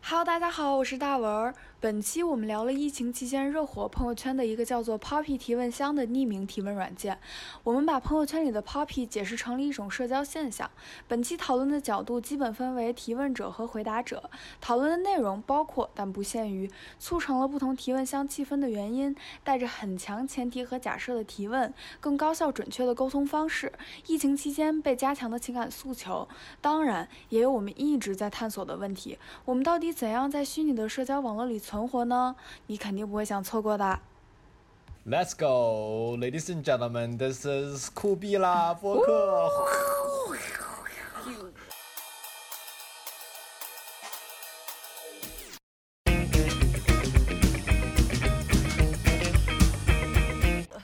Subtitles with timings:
[0.00, 1.54] Hello，大家好，我是大文。
[1.80, 7.16] 本期我们聊了疫情期间热火朋友圈的一个叫做 Poppy 提问箱的匿名提问软件。
[7.62, 10.68] 我们把朋友圈里的 Poppy 解释成了一种社交现象。
[11.06, 14.28] 本期讨论的角度基本分为提问者和回答者。
[14.60, 16.68] 讨论的内容包括但不限于
[16.98, 23.72] 促成了不同提问箱气氛的原因，带着很强前提和假设的提问，更高效准确的沟通方式，
[24.06, 26.26] 疫情期间被加强的情感诉求。
[26.60, 32.36] 当然，也有我们一直在探索的问题：我们到底怎样在虚拟的社交网络里存活呢？
[32.66, 34.00] 你肯定不会想错过的。
[35.06, 37.16] Let's go, ladies and gentlemen.
[37.16, 39.50] This is 酷毙啦播客。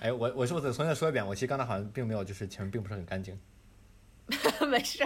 [0.00, 1.26] 哎，我我是不是重新说一遍？
[1.26, 3.38] 我其实刚才好像并没有，就是前面并不是很干净。
[4.68, 5.04] 没事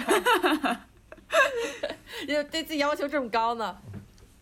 [2.18, 3.77] 儿，因为对自己要求这么高呢，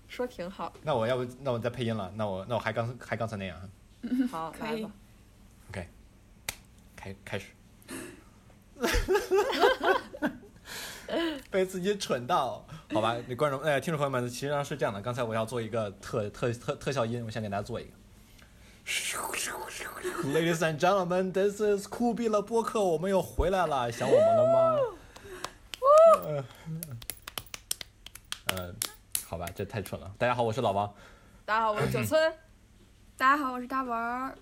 [0.08, 0.72] 说挺好。
[0.82, 2.12] 那我要不，那我再配音了。
[2.16, 3.56] 那我那我还刚还刚才那样。
[4.30, 4.92] 好，可以来吧。
[5.70, 5.88] OK，
[6.94, 7.46] 开开始。
[11.50, 13.16] 被自己蠢到，好吧？
[13.28, 15.00] 那观众哎，听众朋友们，其实上是这样的。
[15.00, 17.90] 刚才我要做一个特特特特效音，我先给大家做一个。
[20.24, 24.76] Ladies and gentlemen, this is 酷毙了播客，我们又回来了，想我们了吗？
[26.24, 26.44] 呃
[28.46, 28.72] 呃，
[29.24, 30.14] 好吧，这太蠢了。
[30.16, 30.92] 大家好，我是老王。
[31.44, 32.32] 大家好，我是九村。
[33.16, 34.32] 大家好，我是大文儿。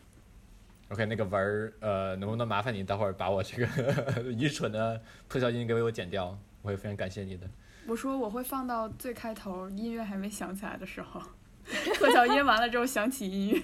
[0.91, 6.39] OK，那个文儿，呃，能不能麻烦你待会儿把我这个 愚蠢的特效音给我剪掉？
[6.61, 7.49] 我会非常感谢你的。
[7.87, 11.23] 我说我会放到最开头，音乐还没响起来的时候，
[11.95, 13.63] 特效音完了之后响起音乐。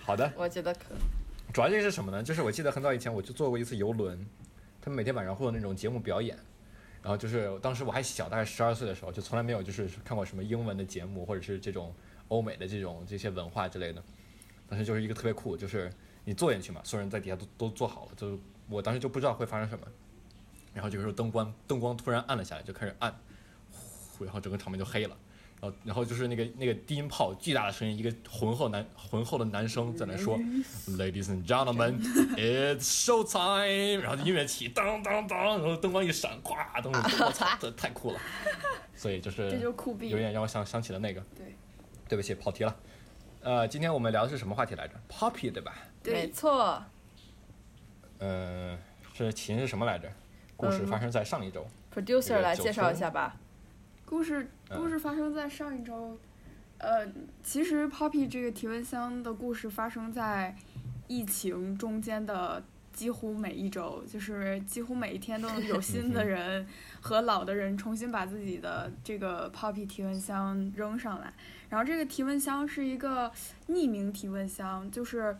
[0.00, 0.94] 好的，我觉得可
[1.52, 2.22] 主要这个是什么呢？
[2.22, 4.26] 就是我记得很早以前我就坐过一次游轮，
[4.80, 6.34] 他们每天晚上会有那种节目表演，
[7.06, 11.94] 然后就是当时我还小，大概十二岁的时候，就从来没有就是看过什么英文的节目或者是这种
[12.26, 14.02] 欧美的这种这些文化之类的。
[14.68, 15.88] 当时就是一个特别酷，就是
[16.24, 18.36] 你坐进去嘛，所有人在底下都都坐好了，就
[18.68, 19.86] 我当时就不知道会发生什么，
[20.74, 23.16] 然后这个时候灯光灯光突然暗了下来，就开始暗，
[24.18, 25.16] 然后整个场面就黑了。
[25.60, 30.38] 然后，然后就是那个那个低音炮巨大的声音，一个浑厚男浑厚的男生在那说
[30.86, 31.98] ，Ladies and gentlemen,
[32.36, 34.02] it's show time。
[34.02, 38.20] 然后音乐起，当当当，然后灯光一闪，咵，灯我操，这太酷了。
[38.94, 41.20] 所以就是这就是酷毙有点让我想想起了那个。
[41.34, 41.56] 对，
[42.08, 42.76] 对不起，跑题了。
[43.40, 45.74] 呃，今天我们聊的是什么话题来着？Poppy 对吧？
[46.04, 46.82] 没错。
[48.18, 48.78] 嗯、
[49.14, 50.10] 是起因是什么来着？
[50.56, 51.66] 故事嗯发生在上一周。
[51.94, 53.36] Producer 来介绍一下吧。
[54.06, 56.16] 故事嗯故事发生在上一周，
[56.78, 57.06] 呃，
[57.42, 60.54] 其实 Poppy 这个提问箱的故事发生在
[61.08, 62.62] 疫情中间的
[62.92, 66.64] 几乎每一周，就是几乎每一天都有新的人
[67.00, 71.34] 和老的人重新把自己的这个 Poppy 提问箱扔上来。
[71.68, 73.30] 然后这个提问箱是一个
[73.68, 75.36] 匿名提问箱，就是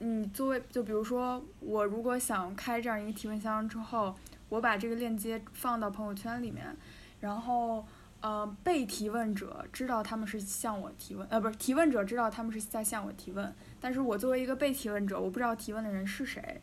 [0.00, 4.16] 你作为就比如说我如果想开这样一个提问箱之后，
[4.48, 6.76] 我把这个链接放到朋友圈里面，
[7.20, 7.86] 然后
[8.20, 16.60] 呃被提问者知道他们是向我提问，呃不是提问者知道他们是在向我提问，但是我作为一个被提问者，我不知道提问的人是谁，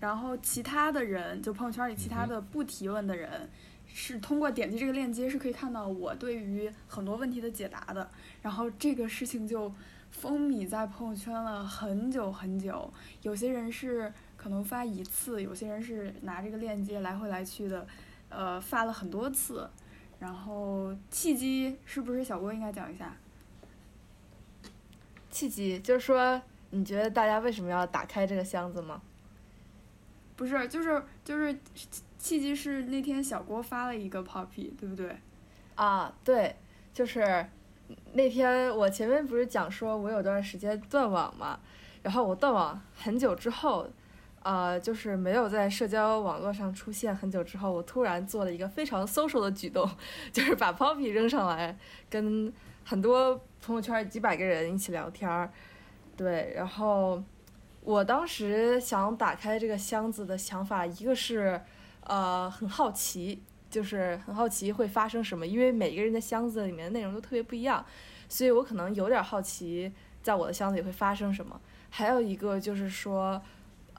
[0.00, 3.48] 然后其他的人就朋友圈里其他的不提问的人。
[3.94, 9.70] 是通过点击这个链接是可以看到我对于很多问题的解答的，然后这个事情就
[10.10, 12.90] 风靡在朋友圈了很久很久。
[13.20, 17.86] 有些人是可能发一次，有些人是拿这个链接来回来去的，
[18.30, 19.68] 呃，发了很多次。
[20.22, 23.12] 然后契机是不是小郭应该讲一下？
[25.32, 26.40] 契机就是说，
[26.70, 29.02] 你觉得大家为什么要打开这个箱子吗？
[30.36, 31.58] 不是，就是就是
[32.20, 35.12] 契机是那天小郭发了一个 Poppy，对不对？
[35.74, 36.54] 啊，对，
[36.94, 37.44] 就是
[38.12, 41.58] 那天我前面不是讲说我有段时间断网嘛，
[42.04, 43.90] 然后我断网很久之后，
[44.42, 49.88] 呃，就是没有在社交网络上出现很久之后，我突然做了一个非常 social 的举动，
[50.32, 51.78] 就是把 Poppy 扔上来，
[52.10, 52.52] 跟
[52.84, 55.50] 很多朋友圈几百个人一起聊天儿，
[56.16, 57.22] 对，然后
[57.82, 61.60] 我当时想打开这个箱子的想法，一个是
[62.04, 67.84] 呃很好奇，就是很好奇会发生什么，因为每个人的箱子里面的内容都特别不一样，
[68.28, 69.92] 所以我可能有点好奇，
[70.22, 71.60] 在我的箱子里会发生什么。
[71.90, 73.40] 还有一个就是说，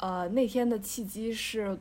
[0.04, 1.80] 呃，那天的契机是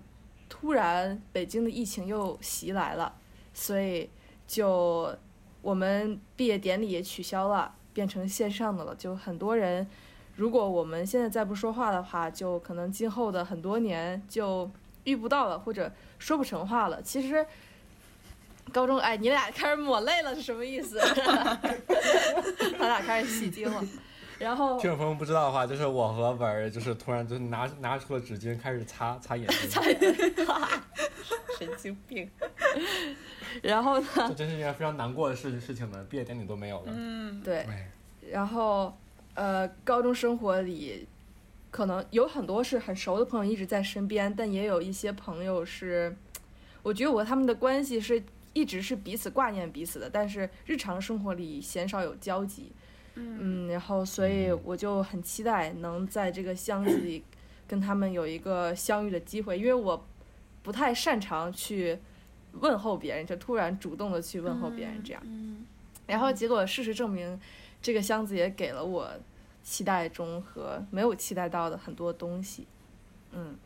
[0.49, 3.13] 突然北京的疫情又袭来了，
[3.53, 4.09] 所以
[4.47, 5.13] 就
[5.61, 9.85] 我们毕业典礼也取消了，变成线上的了，就很多人。
[10.37, 14.71] 如果我们现在再不说话的话，就可能今后的很多年就
[15.03, 15.91] 遇不到了，或者
[16.21, 17.03] 说不成话了。
[17.03, 17.45] 其实
[18.73, 20.97] 高中哎，你俩开始抹泪了是什么意思？
[22.79, 23.85] 他俩开始戏精了。
[24.39, 30.47] 然后听众朋友不知道的话，就是我和文儿就是突然就拿拿出了纸巾开始擦擦眼睛，擦眼睛，
[31.59, 32.29] 神经病。
[33.63, 34.07] 然后呢？
[34.29, 36.93] 这真是一件非常难过的事事情呢，毕业典礼都没有了。
[36.95, 37.59] 嗯，对。
[37.59, 37.89] 哎
[38.31, 38.97] 然后，
[39.35, 41.07] 呃，高中生活里，
[41.71, 46.17] 可能有很多是很熟的朋友一直在身边，但也有一些朋友是，
[46.83, 52.73] 我觉得我和他们的关系是一直是彼此挂念彼此的，但是日常生活里鲜少有交集。
[53.15, 57.23] 嗯嗯，然后所以我就很期待能在这个箱子里
[57.69, 60.07] 跟他们有一个相遇的机会，因为我
[60.63, 61.99] 不太擅长去
[62.53, 65.23] 问候别人，就突然主动的去问候别人这样。
[65.25, 65.67] 嗯
[66.07, 67.41] 然后结果事实证明，
[67.81, 69.09] 这个箱子也给了我
[69.63, 72.67] 期待中和没有期待到的很多东西。
[73.31, 73.57] 嗯，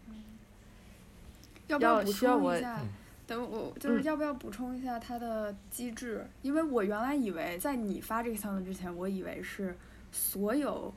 [1.67, 2.89] 要不要补要需要我充一下嗯？
[3.27, 6.27] 等我就是嗯要不要补充一下它的机制？
[6.43, 9.77] 因为我原来以为在你发这个箱子之前，我以为是
[10.13, 10.95] 所有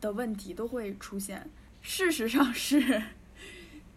[0.00, 1.48] 的问题都会出现，
[1.82, 3.02] 事实上是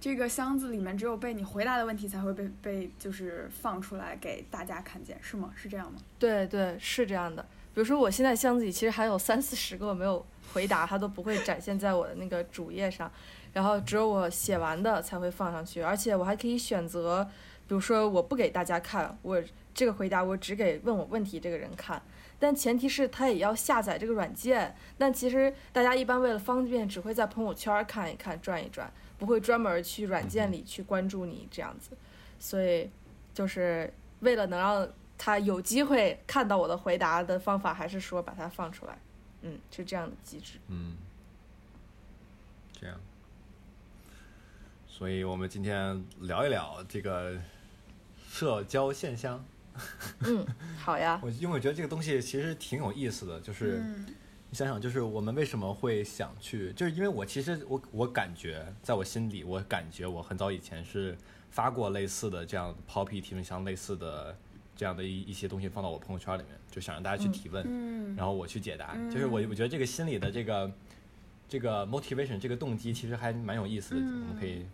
[0.02, 5.54] 这个箱子里面只有被你回答的问题才会被被就是放出来给大家看见，是吗？
[5.56, 5.98] 是这样吗？
[6.20, 7.42] 对对，是这样的。
[7.74, 10.24] 比如说我现在箱子里其实还有三四十个没有
[10.54, 13.10] 回答，它都不会展现在我的那个主页上，
[13.54, 17.28] 然后只有我写完的才会放上去，而且我还可以选择，
[17.68, 19.42] 比如说我不给大家看，我
[19.74, 22.02] 这个回答我只给问我问题这个人看，
[22.38, 24.76] 但前提是他也要下载这个软件。
[24.98, 31.98] 但其实大家一般为了方便，只会在朋友圈看一看、转一转，不会专门去软件里去关注你这样子。
[32.38, 32.90] 所以
[33.34, 34.88] 就是为了能让
[35.18, 38.98] 他有机会看到我的回答的方法，还是说把它放出来，
[39.42, 40.60] 嗯，是这样的机制。
[40.68, 40.98] 嗯，
[42.74, 43.00] 这样。
[44.96, 47.36] 所以我们今天聊一聊这个
[48.30, 49.44] 社交现象。
[50.20, 50.46] 嗯，
[50.78, 53.80] 好呀， 我因为我觉得这个东西其实挺有意思的，就是。
[53.84, 54.06] 嗯
[54.52, 61.18] 你想想，就是我们为什么会想去，就是因为我其实我我感觉，在我心里，我感觉我很早以前是
[61.50, 64.38] 发过类似的这样 Poppy 提问箱类似的
[64.76, 68.94] 这样的一一些东西放到我朋友圈里面，就想让大家去提问，嗯然后我去解答。
[68.96, 70.72] 嗯就是我我觉得这个心理的这个
[71.50, 74.68] 这个 motivation 这个动机其实还蛮有意思的，嗯我们可以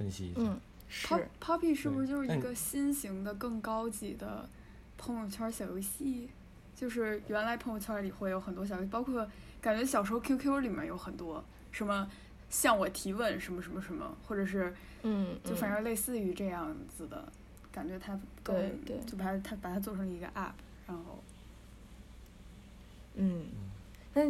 [0.00, 0.40] 分析一下。
[0.40, 0.58] 嗯
[0.92, 4.48] 是，Poppy 是不是就是一个新型的、更高级的
[4.98, 6.28] 朋友圈小游戏？
[6.74, 9.24] 就是原来朋友圈里会有很多小游戏，包括
[9.60, 12.10] 感觉小时候 QQ 里面有很多什么
[12.48, 17.30] 向我提问什么什么什么，或者是嗯，就反嗯正类似于这样子的
[17.70, 18.98] 感觉，它更对对。
[19.06, 20.50] 就把它它把它做成了一个 app，
[20.88, 21.22] 然后
[23.14, 23.44] 嗯，
[24.14, 24.22] 那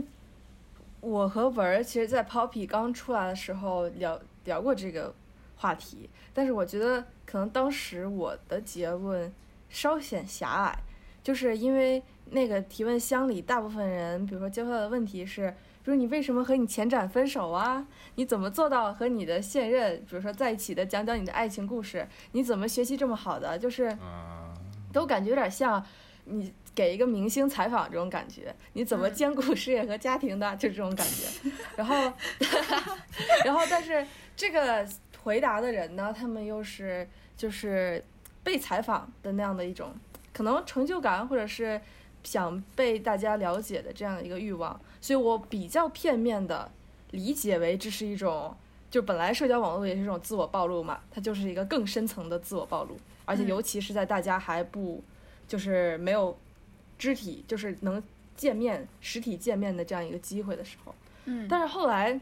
[1.00, 5.14] 我和文儿其实，在 Poppy 刚出来的时候聊聊过这个
[5.60, 9.30] 话题，但是我觉得可能当时我的结论
[9.68, 10.78] 稍显狭隘，
[11.22, 15.50] 就是因为那个提问箱里大部分人，比如说接受到的问题是，
[15.84, 17.86] 比如你为什么和你前展分手啊？
[18.14, 22.08] 你怎么做到和你的现任，比如说在一起的，讲讲你的爱情故事？
[22.32, 23.58] 你怎么学习这么好的？
[23.58, 24.54] 就是啊、
[24.94, 25.84] 都感觉有点像
[26.24, 31.50] 你给一个明星采访这种感觉，你怎么嗯兼顾事业和家庭的，就这种感觉。
[31.76, 32.12] 然后，
[33.44, 34.86] 然后但是这个
[35.22, 38.04] 回答的人呢，他们又是就是
[38.42, 39.92] 被采访的那样的一种
[40.32, 41.80] 可能成就感，或者是
[42.24, 46.70] 想被大家了解的这样的一个欲望，所以我比较片面的
[47.10, 48.56] 理解为这是一种。
[48.90, 55.00] 就本来社交网络也是一种自我暴露嘛，它就是一个更深层的自我暴露，而且嗯尤其是在大家还不
[55.46, 56.36] 就是没有
[56.98, 58.02] 肢体，就是能
[58.34, 60.92] 见面、实体见面的这样一个机会的时候。
[61.26, 62.20] 嗯，但是后来，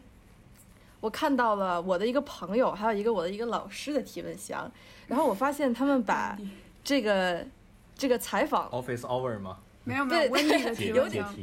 [1.01, 4.71] 我看到了我的一个朋友，还有一个我的一个老师的提问箱，
[5.07, 6.37] 然后我发现他们把
[6.83, 7.47] 这个
[7.97, 9.59] 这个采访，Office Hour 吗？
[9.85, 11.35] 没有没有温蒂的提问箱。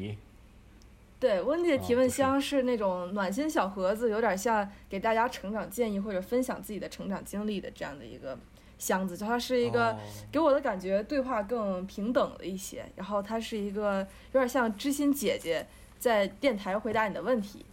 [1.17, 8.37] 对温蒂的提问箱是那种暖心小盒子，有点像给大家成长建议或者分享自己的成长经历的这样的一个
[8.77, 9.91] 箱子，就它是一个。
[9.91, 9.99] 哦
[10.31, 15.65] 给我的感觉对话更平等了一些，然后它是一个有点像知心姐姐
[15.97, 17.65] 在电台回答你的问题，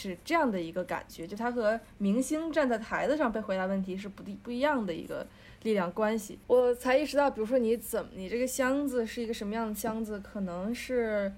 [0.00, 1.26] 是这样的一个感觉。
[1.26, 5.26] 就他和明星站在台子上被回答问题是不一不一样的一个
[5.64, 6.38] 力量关系。
[6.46, 11.32] 我才意识到，比如说你怎么，你这个箱子是一个什么样的箱子，可能是，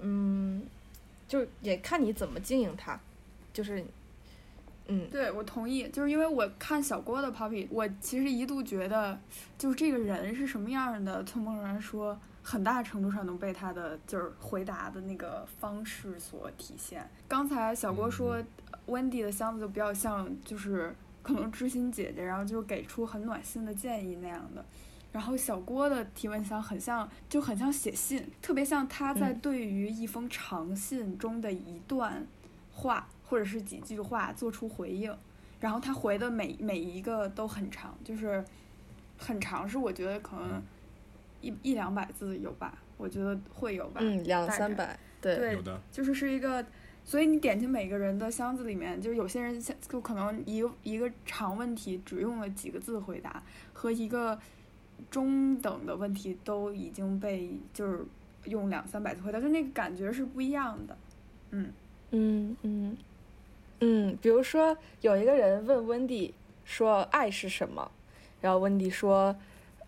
[0.00, 0.64] 嗯，
[1.28, 2.98] 就也看你怎么经营它，
[3.52, 3.84] 就是，
[4.88, 9.16] 嗯，对，我同意，就是因为我看小郭的 Poppy，我其实一度觉得，
[9.56, 17.08] 就是这个人是什么样的，从某种来说，很大程度上能被他的就是回答的那个方式所体现。
[17.28, 18.36] 刚才小郭说、
[18.86, 24.64] ，Wendy 的箱子就比较像，就是可能知心姐姐，然后就给出很暖心的建议那样的。
[25.12, 32.26] 然后小郭的提问箱很像，就很像写信，特别像他在嗯对于一封长信中的一段
[32.72, 35.14] 话或者是几句话做出回应，
[35.60, 38.42] 然后他回的每每一个都很长，就是
[39.18, 40.62] 很长，是我觉得可能
[41.42, 46.64] 一一两百字有吧，我觉得会有吧，嗯，两三百，对，对有的，就是是一个，
[47.04, 54.38] 所以你点进每个人的箱子里面，就是有些人像就可能一个一个长问题只用了几个字回答，和一个
[55.10, 58.04] 中等的问题都已经被就是
[58.44, 60.96] 用两三百字回答，就那个感觉是不一样的。
[61.50, 61.72] 嗯
[62.12, 62.96] 嗯嗯
[63.80, 66.32] 嗯，比如说有一个人问温迪
[66.64, 67.90] 说爱是什么，
[68.40, 69.34] 然后温迪说，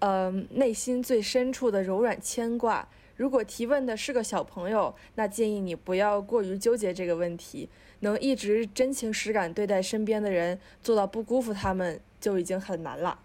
[0.06, 2.87] 嗯、内心最深处的柔软牵挂。
[3.16, 7.70] 如果提问的是个小朋友，那建议你不要过于纠结这个问题，
[8.00, 13.18] 能一直真情实感对待身边的人，做到不辜负他们就已经很难了。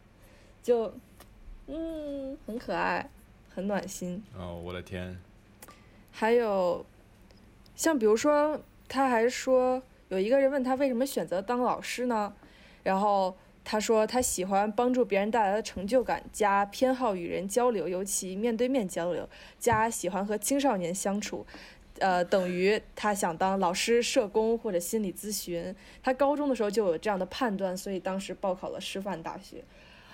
[0.63, 0.93] 就，
[1.67, 3.09] 嗯，很可爱，
[3.53, 4.24] 很暖心。
[4.38, 5.19] 哦，我的天，
[6.12, 6.86] 还有，
[7.75, 12.33] 像比如说，他还说有一个人问他为什么选择当老师呢？
[12.83, 13.36] 然后
[13.72, 21.46] 他说他喜欢帮助别人带来的成就感，加偏好与人交流，尤其面对面交流，加喜欢和青少年相处。
[22.00, 25.76] 呃，等于他想当老师、社工或者心理咨询。
[26.02, 29.64] 他高中的时候就有这样的判断，所以当时报考了师范大学。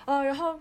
[0.04, 0.60] 啊、然后，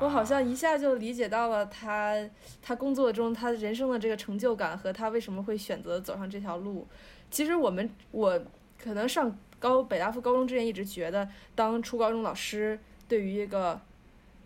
[0.00, 2.16] 我好像一下就理解到了他
[2.62, 6.88] 他工作中他人生的这个成就感和他为什么会选择走上这条路。
[7.30, 8.42] 其实我们我
[8.82, 12.76] 可能上高北大附高中之前一直觉得当初高中老师
[13.06, 13.80] 对于一个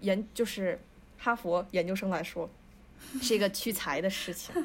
[0.01, 0.79] 研就是
[1.17, 2.49] 哈佛研究生来说
[3.23, 4.55] 是一个屈才的事情。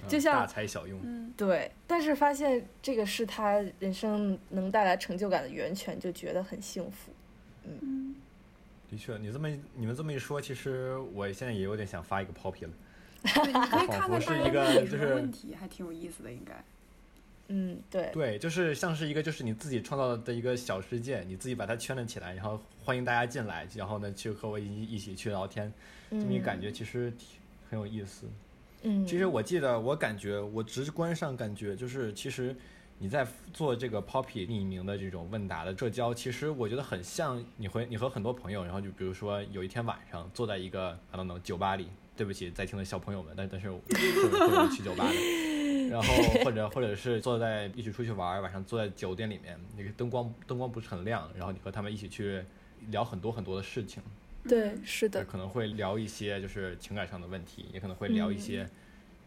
[0.00, 7.10] 嗯就像大材小用，嗯对，但是发现这个是他人生能带来成就感的源泉，就觉得很幸福。
[7.64, 8.14] 嗯，
[8.88, 12.70] 的确，你这么你们这么一说，其实我现在也有点想发一个 poppy 了。
[13.24, 16.64] 对，你可以 看看大仿佛是一个家问什么就是问题，还挺有意思的，应该。
[17.48, 25.72] 嗯，对，对，就是像是一个就是你自己创造的一个小世界，你自己把它圈了起来，然后欢迎大家进来，然后呢去和我一一起去聊天，
[26.10, 27.28] 这么一感觉其实挺
[27.70, 28.26] 很有意思。
[28.82, 32.54] 嗯，其实我记得，我感觉我直观上感觉就是，其实
[32.98, 45.14] 你在做这个 Poppy 匿名的这种问答的社交，其实我觉得很像你和你和很多朋友，然后就比如说有一天晚上坐在一个 I don't know 酒吧里，对不起在听的小朋友们，但但是我或者或者去酒吧的，
[45.90, 46.14] 然后
[46.44, 52.42] 或者或者是坐在一起出去玩儿，晚上坐在酒店里面，那个灯光灯光不是很亮，然后你和他们一起去
[52.90, 54.02] 聊很多很多的事情。
[54.48, 58.70] 对，是的，可能会聊一些就是情感上的问题，也可能会聊一些嗯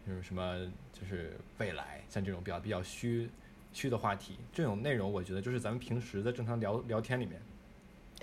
[0.08, 0.58] 就是什么
[0.92, 3.28] 就是未来，像这种比较比较虚
[3.72, 7.40] 虚的话题，这种内容我觉得就是咱们平时的正常聊聊天里面，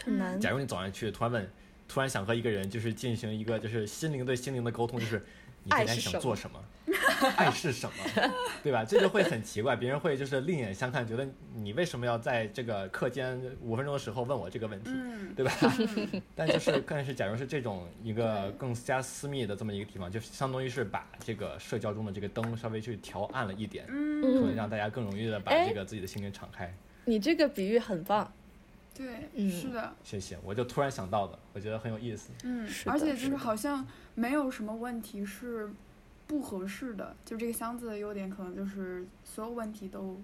[0.04, 0.40] 很难。
[0.40, 1.50] 假如你走上去突然问，
[1.88, 5.24] 突然想和一个人就是进行一个就是心灵对心灵的沟通，就是
[5.70, 6.60] 你今天爱是什么想做什么，
[7.38, 8.32] 爱是什么，
[8.64, 8.84] 对吧？
[8.84, 15.52] 这就会很奇怪，别人会就是另眼相看，觉得你为什么要在这个课间五分钟的时候问我这个问题，嗯，对吧？
[15.62, 26.74] 嗯 但就是，但是，假如是这种一个更加私密的这么一个地方，就相当于是把这个社交中的这个灯稍微去调暗了一点，可嗯，能让大家更容易的把哎这个自己的心灵敞开。
[27.06, 28.32] 你这个比喻很棒。
[29.00, 32.32] 对，嗯是的，谢谢，我就突然想到的，我觉得很有意思。
[32.44, 35.72] 嗯是，而且就是好像没有什么问题是
[36.28, 40.20] 不合适的，就这个箱子的优点可能就是所有问题都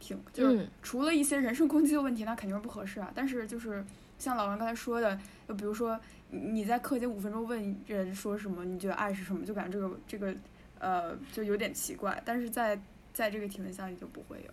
[0.00, 3.12] 挺，就是嗯除了一些人身攻击的问题，那肯定是不合适啊。
[3.14, 3.84] 但是就是
[4.18, 6.00] 像老王刚才说的，就比如说
[6.30, 10.34] 你你在课间五分钟问人说什么，你觉得爱是什么，就感觉这个这个
[10.78, 12.80] 呃就有点奇怪，但是在
[13.12, 14.50] 在这个提问箱里就不会有。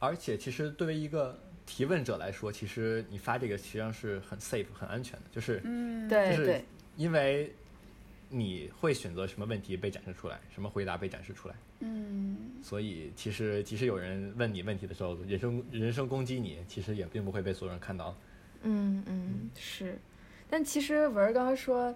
[0.00, 1.36] 而且，其实对于一个
[1.68, 6.64] 提问者来说，其实你发这个实际上是很 safe、很安全的，就是嗯，就是对对，
[6.96, 7.52] 因为
[8.30, 11.54] 你会选择什么问题被展示出来，什么回答被展示出来。
[11.80, 18.16] 嗯，所以，其实即使有人问你问题的时候，人身人身攻击你，其实也并不会被所有人看到。
[18.62, 19.98] 嗯嗯是。
[20.48, 21.94] 但其实文儿刚刚说，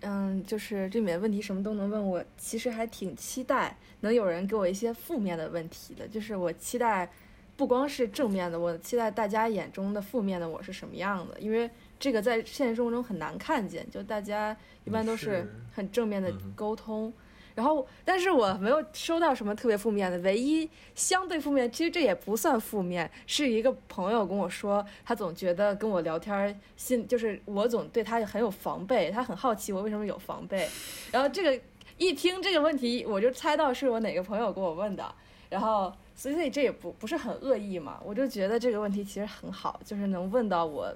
[0.00, 7.10] 嗯，就是这里面问题什么都能问我，其实还挺期待能有人给我一些负面的问题的，就是我期待
[7.56, 17.12] 不光是正面的，我期待大家眼中的负面的我是什么样的，因为这个在现实生活中很难看见，就大家一般都是是很正面的沟通。
[17.54, 30.66] 然后，但是我没有收到什么特别负面的，唯一相对负面，其实这也不算负面，是一个朋友跟我说，他总觉得跟我聊天儿，心就是我总对他很有防备，他很好奇我为什么有防备。
[31.10, 31.62] 然后这个
[31.98, 35.14] 一听这个问题，我就猜到是我哪个朋友给我问的，
[35.50, 40.94] 然后所以这也不不是很恶意嘛，我就觉得这个问题其实很好，就是能问到我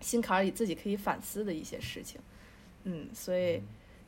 [0.00, 2.20] 心坎里自己可以反思的一些事情。
[2.84, 3.62] 嗯，所以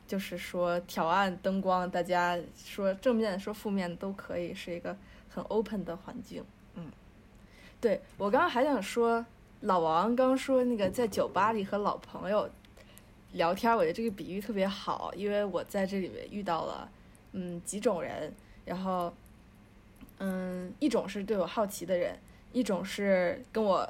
[0.07, 4.97] 就是说调暗灯光，大家说正面说负面都可以，是一个
[5.29, 6.45] 很 open 的环境。
[6.75, 6.93] 嗯，
[7.81, 9.25] 对我刚刚还想说，
[9.63, 12.49] 老王刚说那个在酒吧里和老朋友
[13.33, 16.89] 聊天，我觉得这个比喻特别好，因为我在这里面遇到了
[17.33, 18.33] 嗯几种人，
[18.67, 19.13] 然后
[20.19, 22.19] 嗯一种是对我好奇的人，
[22.53, 23.89] 一种是跟我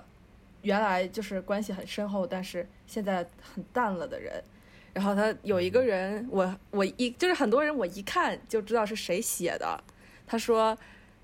[0.63, 4.43] 原来就是关系很深厚，但是现在很淡了的人。
[4.93, 9.79] 然后他有一个人，我我一就是很多人我一看就知道是谁写的。
[10.27, 10.77] 他说，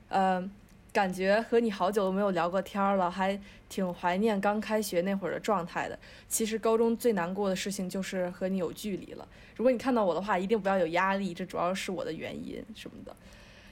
[0.09, 0.47] 呃，
[0.92, 3.40] 感觉和你好久都没有聊过天了，还
[3.71, 5.99] 挺怀念刚开学那会儿的状态的。
[6.28, 9.26] 其实高中最难过的事情就是和你有距离了。
[9.56, 13.16] 如果你看到我的话，一定不要有压力，这主要是我的原因什么的。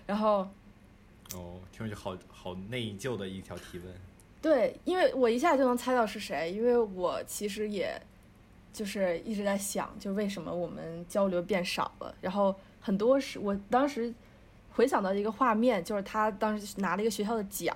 [0.06, 0.48] 然后
[1.34, 3.94] 哦，听上去好好内疚的一条提问。
[4.42, 8.00] 对，因为我一下就能猜到是谁，因为我其实也
[8.72, 12.14] 就是一直在想，就为什么我们交流变少了。
[12.20, 14.12] 然后很多是我当时
[14.72, 17.74] 回想到一个画面，就是他当时拿了一个学校的奖，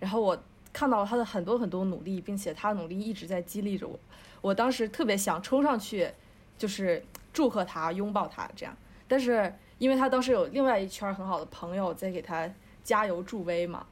[0.00, 0.36] 然后我
[0.72, 3.98] 看到了他的很多很多努力，并且他的努力一直在激励着我。
[4.40, 6.10] 我当时特别想冲上去，
[6.58, 7.02] 就是
[7.32, 8.76] 祝贺他、拥抱他这样。
[9.06, 12.50] 但是因为他当时有另外一圈很好的朋友在给他
[12.90, 13.86] 加油助威嘛，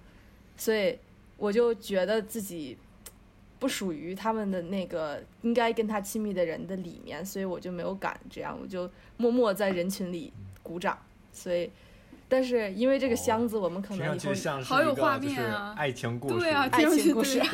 [0.57, 0.99] 所以
[1.37, 2.77] 我就觉得自己
[3.61, 10.33] 不属于他们的那个应该跟他亲密的人的里面，所以我就没有敢这样，我就默默在人群里
[10.65, 10.99] 鼓掌。
[11.33, 11.71] 所以，
[12.29, 14.33] 但是因为这个箱子，我们可能以后
[14.65, 17.49] 好有画面啊爱情故事，对啊，爱情故事对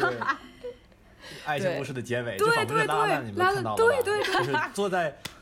[0.63, 0.71] 对，
[1.45, 4.03] 爱情故事的结尾，就对仿佛是对对拉拉，你们拉拉都看到了对？
[4.03, 5.19] 对对就是坐在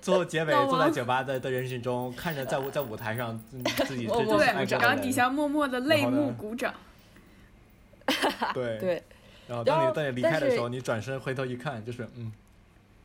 [0.00, 6.74] 最后结尾， 坐在酒吧的的人群中，看着在舞 在舞台上嗯 自己这我我对这是爱，过的然后底下默默的泪目鼓掌。
[8.54, 9.02] 对，对
[9.46, 12.32] 然后当你当你离开的时候，你转身回头一看，就是嗯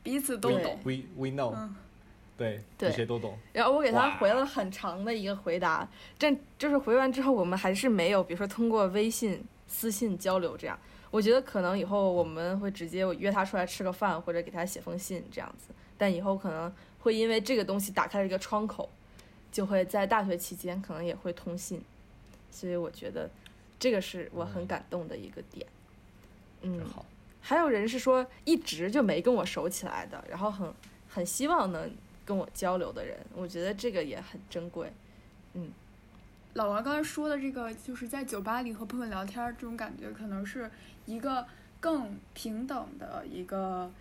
[0.02, 0.80] 彼此都懂。
[0.84, 1.76] ，we we know，嗯，
[2.38, 3.38] 对，对比谁都懂。
[3.54, 5.88] 然后我给他回了很长的一个回答，
[6.18, 10.78] 但就是回完之后，我们还是没有，比如说通过微信私信交流这样。
[11.12, 15.74] 我觉得可能以后我们会直接我约他出来吃个饭，或者给他写封信这样子。
[15.98, 18.90] 但以后可能会因为这个东西打开了一个窗口，
[19.52, 21.82] 就会在大学期间可能也会通信。
[22.52, 23.30] 所以我觉得
[23.78, 25.68] 这个是我很嗯感动的一个点。
[26.62, 27.06] 嗯真，好，
[27.42, 30.74] 还有人是说一直就没跟我熟起来的，然后很
[31.10, 31.92] 很希望能
[32.26, 34.92] 跟我交流的人，我觉得这个也很珍贵。
[35.54, 35.72] 嗯
[36.54, 40.72] 老王刚才说的这个，就是在酒吧里和朋友聊天儿这种感觉，可能是
[41.06, 41.46] 一个
[41.82, 43.92] 更平等的一个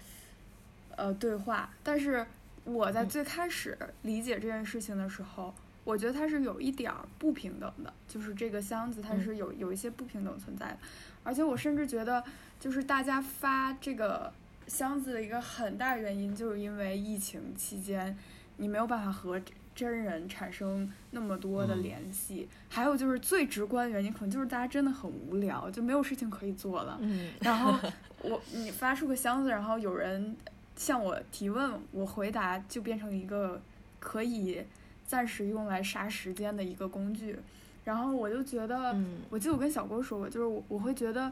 [0.97, 1.71] 呃对话。
[1.83, 2.25] 但是
[2.65, 5.55] 我在嗯最开始理解这件事情的时候，
[5.85, 10.79] 我觉得它是有一点儿不平等的，就是这个箱子它嗯是有有一些不平等存在的。
[11.23, 12.23] 而且我甚至觉得，
[12.61, 14.33] 就是大家发这个
[14.67, 18.17] 箱子的一个很大原因，就是因为疫情期间，
[18.59, 19.41] 你没有办法和
[19.75, 22.49] 真人产生那么多的嗯联系。
[22.69, 26.99] 还有就是最直观的原因，可能就是大家真的很无聊，就没有事情可以做了。
[27.01, 27.75] 嗯然后
[28.23, 30.37] 我你发出个箱子，然后有人
[30.77, 33.61] 向我提问，我回答就变成一个
[34.01, 34.63] 可以
[35.07, 37.39] 暂时用来杀时间的一个工具。
[37.85, 41.31] 然后我就觉得，嗯我记得我跟小郭说过，就是我我会觉得，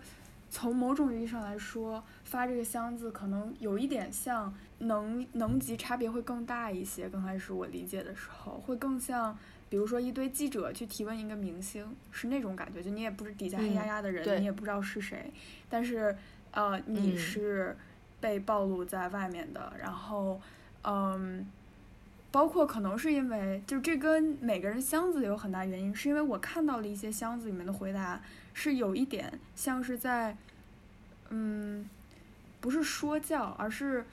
[0.51, 7.09] 从某种意义上来说，发这个箱子可能有一点像能能级差别会更大一些。
[7.09, 9.35] 刚开始我理解的时候，会更像，
[9.71, 15.33] 比如说一堆记者去提问一个明星，是那种感觉，就你也不是底下黑压嗯压的人，对你也不知道是谁，
[15.71, 16.15] 但是
[16.51, 17.75] 呃，你嗯是
[18.23, 20.41] 被暴露在外面的，然后
[20.85, 21.47] 嗯。
[22.33, 28.19] 包括可能是因为，就这跟每个人箱子有很大原因，是因为我看到了一些箱子里面的回答
[28.55, 30.35] 是有一点像是在，
[31.29, 31.87] 嗯，
[32.59, 34.07] 不是说教，而是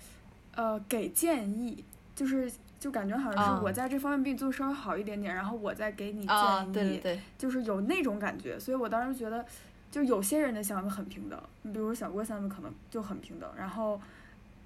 [0.53, 1.81] 呃给建议，
[2.13, 9.45] 就是就感觉好像啊是我在这方面比你做的稍微好一点点，然后我再给你建议，对对，就是有那种感觉，所以我当时觉得，
[9.91, 13.99] 就有些人的箱子很平等，你比如小郭箱子可能就很平等，然后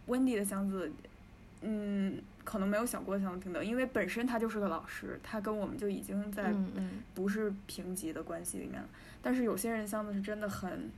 [0.08, 0.92] 温迪的箱子，
[1.62, 6.54] 嗯，可能没有小郭箱子平等，因为本身他就是个老师，他跟我们就已经在
[7.14, 8.88] 不是平级的关系里面了。
[9.22, 10.92] 但是有些人箱子是真的很，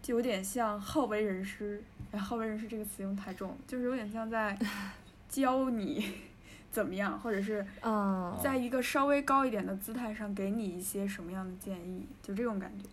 [0.00, 4.58] 就有点像好为人师，哎，好为人师这个词用太重，就是有点像在
[5.28, 6.14] 教你
[6.72, 12.88] 怎么样，或者是啊，在一个稍微高一点的姿态上给你一些什么样的建议，就这种感觉。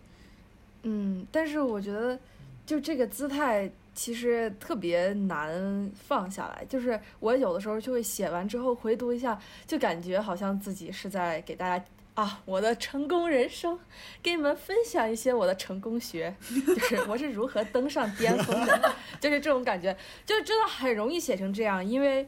[0.82, 2.18] 嗯，但是我觉得
[2.64, 13.78] 就这个姿态其实特别难放下来，就是我有的时候就会写完之后回读一下，就感觉好像自己是在给大家啊，我的成功人生，
[14.22, 16.34] 给你们分享一些我的成功学，
[16.66, 22.26] 就是我是如何登上巅峰的， 就是这种感觉，就是真的很容易写成这样，因为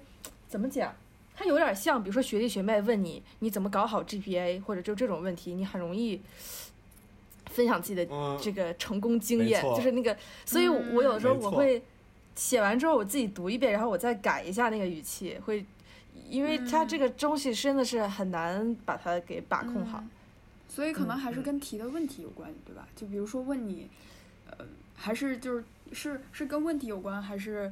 [0.49, 0.95] 怎么讲，
[1.35, 6.21] 它有点像，比如说学弟学妹问你你怎么搞好 GPA，或者就这种问题，你很容易
[7.53, 11.83] 分享自己的嗯，这个成功经验，就是那个，所以我有的时候我会
[12.35, 15.65] 写完之后我自己读一遍，然后我再改一下那个语气，会，
[16.29, 16.88] 因为它嗯。
[16.88, 19.99] 这个东西真的是很难把它给把控好。
[19.99, 20.11] 嗯。
[20.69, 22.88] 所以可能还是跟提的问题有关，对吧？
[22.97, 23.91] 就比如说问你，
[24.49, 24.65] 呃，
[24.97, 27.71] 还是就是是是跟问题有关，还是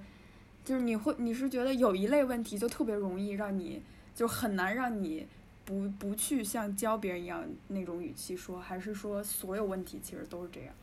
[0.63, 3.81] 就是你会你是觉得有一类问题就特别容易让你
[4.15, 5.27] 就很难让你
[5.65, 10.75] 不不去像教别人一样那种语气说，还是说所有问题其实都是这样？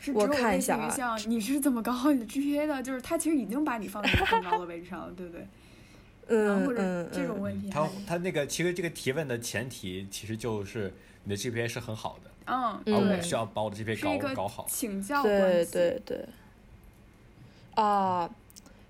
[0.00, 5.46] 是只我有类似看一下像你是怎么搞好你的 GPA 的，就是他其实已经把你放在一个很高的位置上了，对不对？
[6.44, 10.92] 然后或者嗯嗯这种嗯，他问题还是，他那个其实这个提问的前提其实就是
[11.24, 14.66] 你的 GPA 是很好的，嗯，而我需要把我的 GPA 个搞搞好。
[14.68, 16.24] 请教对关系，对对。
[17.74, 18.30] 啊、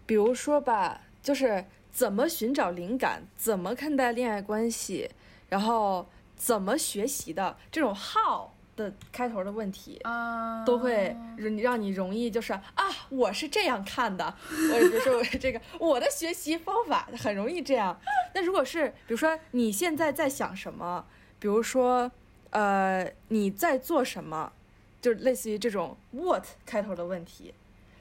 [0.05, 5.09] 比如说吧，就是怎么寻找灵感，怎么看待恋爱关系，
[5.49, 17.97] 然后怎么学习的这种 how 的开头的问题，啊，都会让你让你容易就是啊，我是这样看的， 我比如说我这个我的学习方法很容易这样。
[18.35, 21.07] 那如果是比如说你现在在想什么，
[21.39, 22.11] 比如说
[22.51, 24.53] 呃你在做什么，
[25.01, 27.55] 就是类似于这种 what 开头的问题，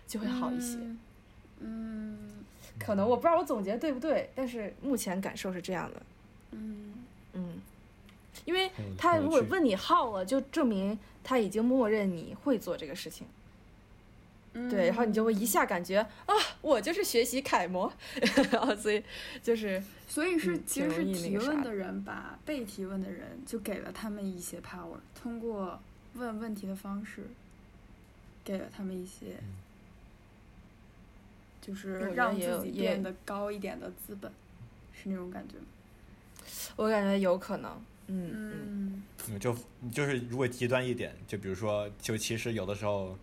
[0.07, 0.77] 就会好一些。
[0.79, 0.97] 嗯。
[1.59, 2.32] 嗯
[2.79, 6.01] 可能我不知道我总结对不对，但是目前感受是这样的。
[6.51, 6.93] 嗯
[7.33, 7.61] 嗯，
[8.45, 13.25] 因为他如果问你 how 了，就证明他已经默认你会做这个事情。
[14.55, 17.91] 嗯，对，然后你就会一下感觉啊，我就是学习楷模，
[18.51, 19.03] 然后所以
[19.41, 25.81] 就是所以是嗯其实是提问的人把被提问的人就给了他们一些 power，通过
[26.13, 27.23] 问问题的方式，
[28.43, 29.37] 给了他们一些，
[31.65, 34.29] 就是让自己变得高一点的资本，
[34.91, 35.63] 是那种感觉吗？
[36.75, 37.71] 我感觉有可能，
[38.07, 39.55] 嗯嗯嗯嗯，就
[39.89, 43.17] 就是如果极端一点，就比如说，就其实有的时候，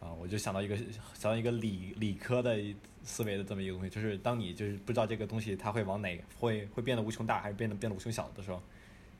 [0.00, 0.74] 啊，我就想到一个
[1.12, 2.56] 想到一个理理科的
[3.04, 8.62] 思维的这么一个东西，就是当你就是不知道这个东西它会往哪会会变得无穷大，还是变得变得无穷小的时候，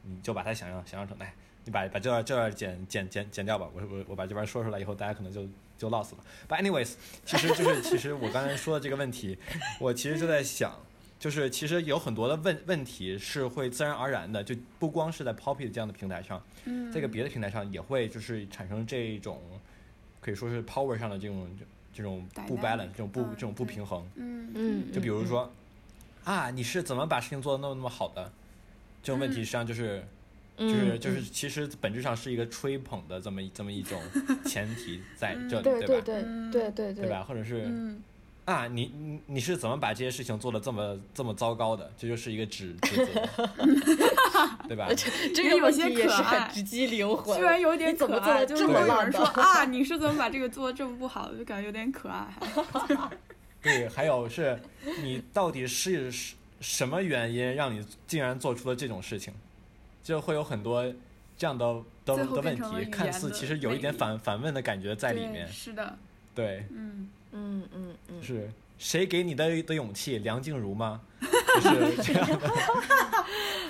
[0.05, 1.35] 你就把它想象想象成，哎，
[1.67, 5.47] 你把把这段这段剪剪剪剪掉吧，我我我把这边说出来以后，大家可能就
[5.79, 6.19] 就 lost 了。
[6.49, 9.39] But anyways，其实就是其实我刚才说的这个问题，
[9.81, 10.79] 我其实就在想。
[11.21, 19.43] 就是其实有很多的问问题是会自然而然的，就不光是在 Poppy 这样的平台上，嗯，这个别的平台上也会就是产生这种
[20.21, 21.51] 可以说是 power 上的这种
[21.93, 24.09] 这种不 Dynamic，balance 这种不嗯这种不平衡。
[24.15, 25.53] 嗯嗯，就比如说
[26.23, 28.31] 啊，你是怎么把事情做的那么那么好的？
[29.03, 30.09] 这种问题实际上就是嗯，
[30.59, 34.01] 就是就是嗯其实本质上是一个吹捧的这么一这么一种
[34.45, 35.79] 前提在这里，对吧？
[35.79, 37.23] 对对对嗯对对对吧？
[37.27, 38.03] 或者是嗯
[38.45, 41.91] 啊，你你你是怎么把这些事情做的这么这么糟糕的？
[41.99, 43.29] 这就是一个指指责，
[44.67, 44.89] 对吧？
[45.35, 52.27] 这 个有些也是可爱很直击灵魂，居然有点怎么可爱，做得这就是会有人么烂说啊，你是怎么把这个做的这么不好的，就感觉有点可爱。
[52.73, 53.11] 还
[53.61, 54.59] 对，还有是，
[55.03, 59.35] 你到底是什什么原因让你竟然做出了这种事情？
[60.09, 60.83] 就会有很多
[61.37, 65.47] 这样的的的问题，看似其实有一点反反问的感觉在里面。
[65.49, 65.99] 是的，
[66.35, 67.11] 对，嗯。
[67.33, 70.17] 嗯嗯嗯，是谁给你的的勇气？
[70.21, 71.03] 梁静茹吗？
[71.21, 72.51] 就是这样的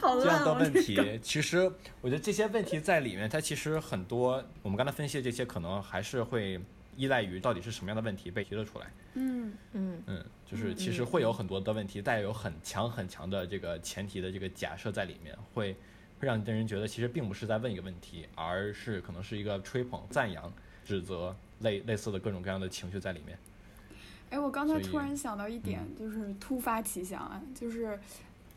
[0.22, 1.58] 这样的问题，其实
[2.00, 6.60] 我觉得这些问题在里面，它其实很多，我们刚才分析的这些，可能还是会
[6.96, 8.86] 依赖于到底是什么样的问题被提了出来。
[9.14, 15.74] 嗯嗯嗯，就是嗯其实会有很多的问题，带有很强很强的这个前提的这个假设在里面，会
[16.20, 20.52] 会让人觉得其实并不是在问一个问题，而是可能是一个吹捧、赞扬、
[20.84, 23.38] 指责类类似的各种各样的情绪在里面。
[24.30, 27.98] 哎，我刚才突然想到一点，就是突发奇想啊，就是，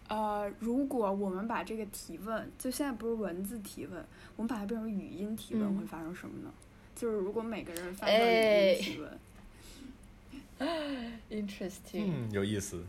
[0.10, 5.78] 呃，如果我们把这个提问，就现在不是文字提问，我们把它变成语音提问，嗯。
[5.78, 6.52] 会发生什么呢？
[6.94, 9.18] 就是如果每个人发成语哎音提问，，
[11.32, 12.84] interesting，嗯，有意思，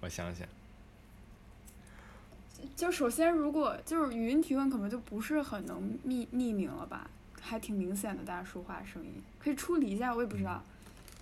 [0.00, 0.46] 我想想，
[2.76, 10.62] 就首先如果就是语音提问，可能就不是很能匿匿名了吧，还挺明显的，大家说话声音可以处理一下，我也不知道。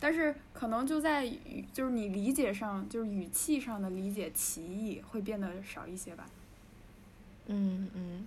[0.01, 6.27] 但是可能就在语，就是你理解上，就是语气上的理解歧义会变得少一些吧。
[7.47, 8.27] 嗯嗯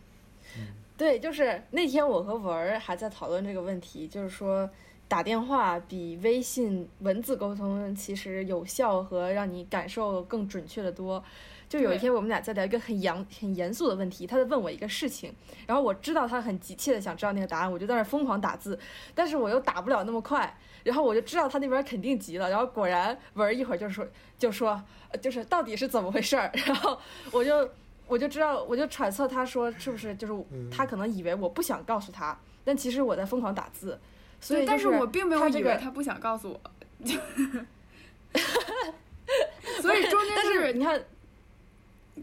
[0.58, 4.69] 嗯，对，就是那天我和文儿还在讨论这个问题，就是说
[5.08, 11.21] 打电话比微信文字沟通其实有效和让你感受更准确的多。
[11.67, 15.34] 就有一天我们俩在聊一个很严很严肃的问题，他在问我一个事情，
[15.67, 18.78] 然后我知道他很急切的想知道那个答案，我就在那疯狂打字，
[19.13, 26.99] 但是我又打不了那么快，然后我就知道他那边肯定急了，然后果然文儿一会儿就说就说呃就是到底是怎么回事儿， 然后
[27.32, 27.69] 我就
[28.08, 30.69] 我就知道我就揣测他说是不是就是嗯。
[30.69, 33.99] 他可能以为我不想告诉他，但其实我在疯狂打字，
[34.39, 36.62] 所以对，但是我并没有以为他不想告诉我，
[39.82, 41.04] 所以中间是你看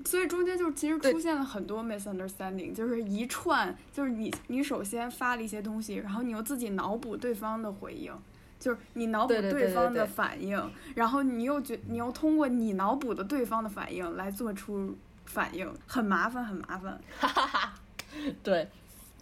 [0.06, 8.10] 所以中间就其实出现了很多 misunderstanding，就是一串，就是你你首先发了一些东西，然后你又自己脑补对方的回应，
[8.58, 16.98] 就是你脑补对方的对反应，然后你又觉你又通过你脑补的对方的反应来做出反应，很麻烦很麻烦。
[17.18, 17.74] 哈哈哈
[18.42, 18.66] 对，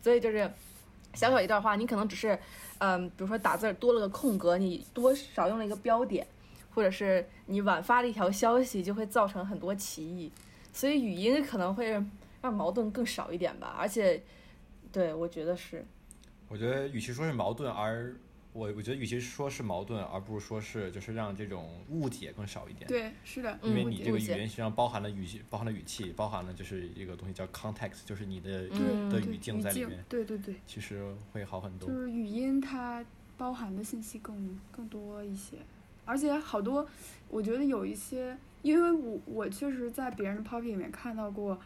[0.00, 0.50] 所以就是
[1.14, 2.38] 小小一段话，你可能只是，
[2.78, 6.24] 嗯，比如说打字儿多了个空格，你多少用了一个标点，
[6.72, 10.30] 或者是你晚发了一条消息，就会造成很多歧义。
[10.72, 11.90] 所以语音可能会
[12.40, 14.22] 让矛盾更少一点吧，而且，
[14.92, 15.84] 对我觉得是，
[16.48, 18.14] 我觉得与其说是矛盾，而
[18.52, 22.88] 我我觉得与其说是矛盾，而不如说是就是让这种误解更少一点。
[22.88, 31.94] 对，是的，因为嗯你这个语言实际上包含了语气，包含了语气，包含了就是一个东西叫 context，就是你的嗯的语境在里面，对对对，其实会好很多就。
[31.94, 33.04] 是语音它
[33.38, 35.58] 包含的信息更更多一些，
[36.04, 36.84] 而且好多，
[37.28, 41.58] 我觉得有一些，因为我我确实在别人的 Poppy 里面看到过，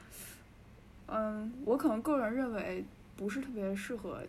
[1.07, 2.85] 嗯，我可能个人认为
[3.17, 4.23] 不是特别适合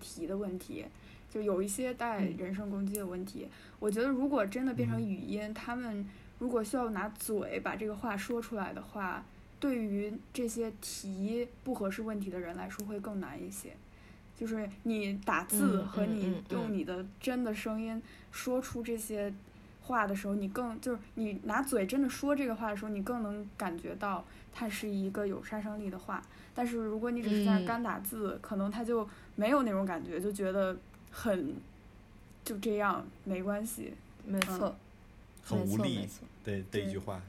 [0.00, 0.84] 提的问题，
[1.30, 3.48] 就有一些带嗯人身攻击的问题。
[3.78, 6.06] 我觉得如果真的变成嗯语音，他们
[6.38, 9.24] 如果需要拿嘴把这个话说出来的话，
[9.58, 13.70] 对于这些提不合适问题的人来说会更难一些。
[14.38, 18.00] 就是你打字嗯和你用你的真的声音
[18.32, 19.30] 说出这些
[19.90, 26.22] 话的时候，你更就是你拿嘴真的说这个话的时候，你更能感觉到它是一个有杀伤力的话。
[26.54, 30.76] 但是如果你只是在干打字，可能他就没有那种感觉，就觉得
[31.10, 31.54] 很
[32.44, 33.94] 就这样没关系。
[34.26, 34.76] 没错，
[35.42, 37.20] 很无力没错没错的的一句话。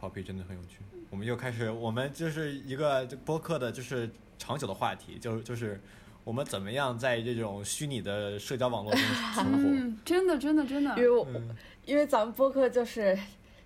[0.00, 0.78] Poppy 真的很有趣。
[1.08, 5.80] 我们又开始，我们就是一个这播客的，就是长久的话题，就就是
[6.26, 9.00] 我们怎么样在这种虚拟的社交网络中
[9.32, 9.52] 存活。
[9.62, 10.90] 嗯，真的真的真的。
[10.96, 13.16] 因，为我、嗯，因为咱们播客就是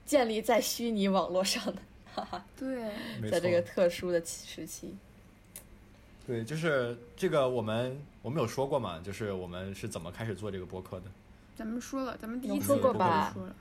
[0.04, 1.80] 建立在虚拟网络上的，
[2.14, 2.44] 哈哈。
[2.58, 2.90] 对，
[3.30, 4.94] 在这个特殊的时期，
[6.26, 11.06] 对，就是这个我们我们有说过嘛，就是我们是怎么开始做这个播客的。
[11.56, 13.32] 咱们说了，咱们第一次说过就吧？
[13.32, 13.56] 说了，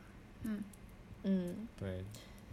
[1.24, 2.04] 嗯，对，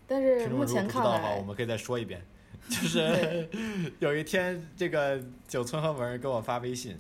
[0.07, 2.23] 但是目前看不知道的话，来我，们可以再说一遍。
[2.69, 3.49] 就是
[4.01, 6.99] 有一天，这个九村和文儿给我发微信，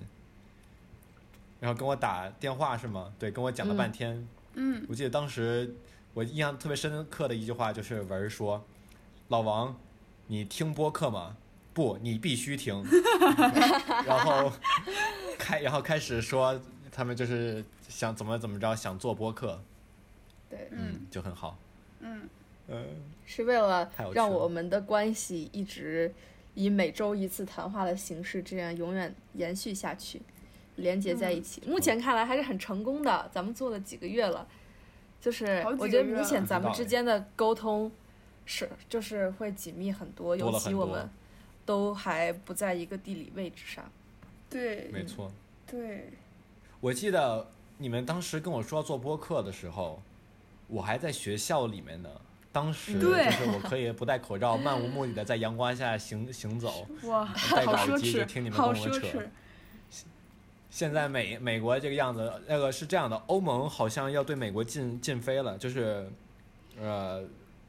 [1.61, 3.13] 然后跟我打电话是吗？
[3.19, 4.27] 对，跟我讲了半天。
[4.55, 5.75] 嗯，我记得当时
[6.15, 8.65] 我印象特别深刻的一句话就是文儿说
[9.29, 9.79] ：“老王，
[10.29, 11.37] 你听播客吗？
[11.75, 12.83] 不，你必须听。
[14.07, 14.51] ”然后
[15.39, 16.59] 开，然后开始说
[16.91, 19.61] 他们就是想怎么怎么着，想做播客，
[20.49, 21.59] 对，嗯就很好。
[22.01, 22.29] 嗯，
[22.69, 22.85] 嗯，
[23.25, 26.13] 是为了让我们的关系一直
[26.55, 30.21] 以每周一次谈话的形式，这样永远延续下去，
[30.77, 31.63] 连接在一起。
[31.67, 34.49] 目前看来还是很成功的，咱们做了几个月了，
[35.21, 37.93] 就是我觉得明显咱们之间的沟通
[38.45, 41.09] 是就是会紧密很多，尤其我们
[41.65, 43.85] 都还不在一个地理位置上。
[44.51, 45.31] 对没错。
[45.67, 46.11] 对，
[46.81, 47.49] 我记得
[47.79, 50.03] 你们当时跟我说要做播客的时候，
[50.69, 52.11] 我还在学校里面呢。
[52.57, 59.23] 当时就是我可以不戴口罩， 漫无目的的在阳光下行行走，哇，戴着耳机就听你侈，们跟好我扯。
[60.71, 66.11] 现在美美国这个样子，那个是这样的，欧盟好像要对美国禁禁飞了，就是，
[66.81, 67.23] 呃，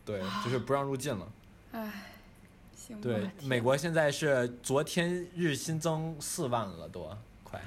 [0.05, 1.27] 对，就是不让入境了。
[1.73, 1.91] 唉，
[2.73, 7.09] 行吧，对，美国现在是昨天日新增四万了都，
[7.43, 7.61] 快。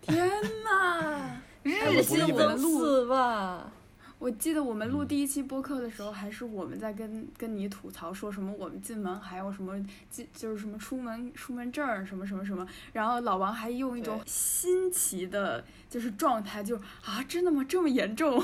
[0.00, 0.26] 天
[0.64, 1.42] 呐！
[1.62, 3.70] 日不薪一般增四万，
[4.18, 5.08] 我记得我们录嗯。
[5.08, 9.78] 第一期播客的时候，还是我们在跟跟你吐槽说什么我们进门还有什么
[10.10, 17.64] 进就是什么出门出门证儿什么什么什么，然后老王还用一种新奇的就是状态，就啊真的吗？
[17.68, 18.42] 这么严重？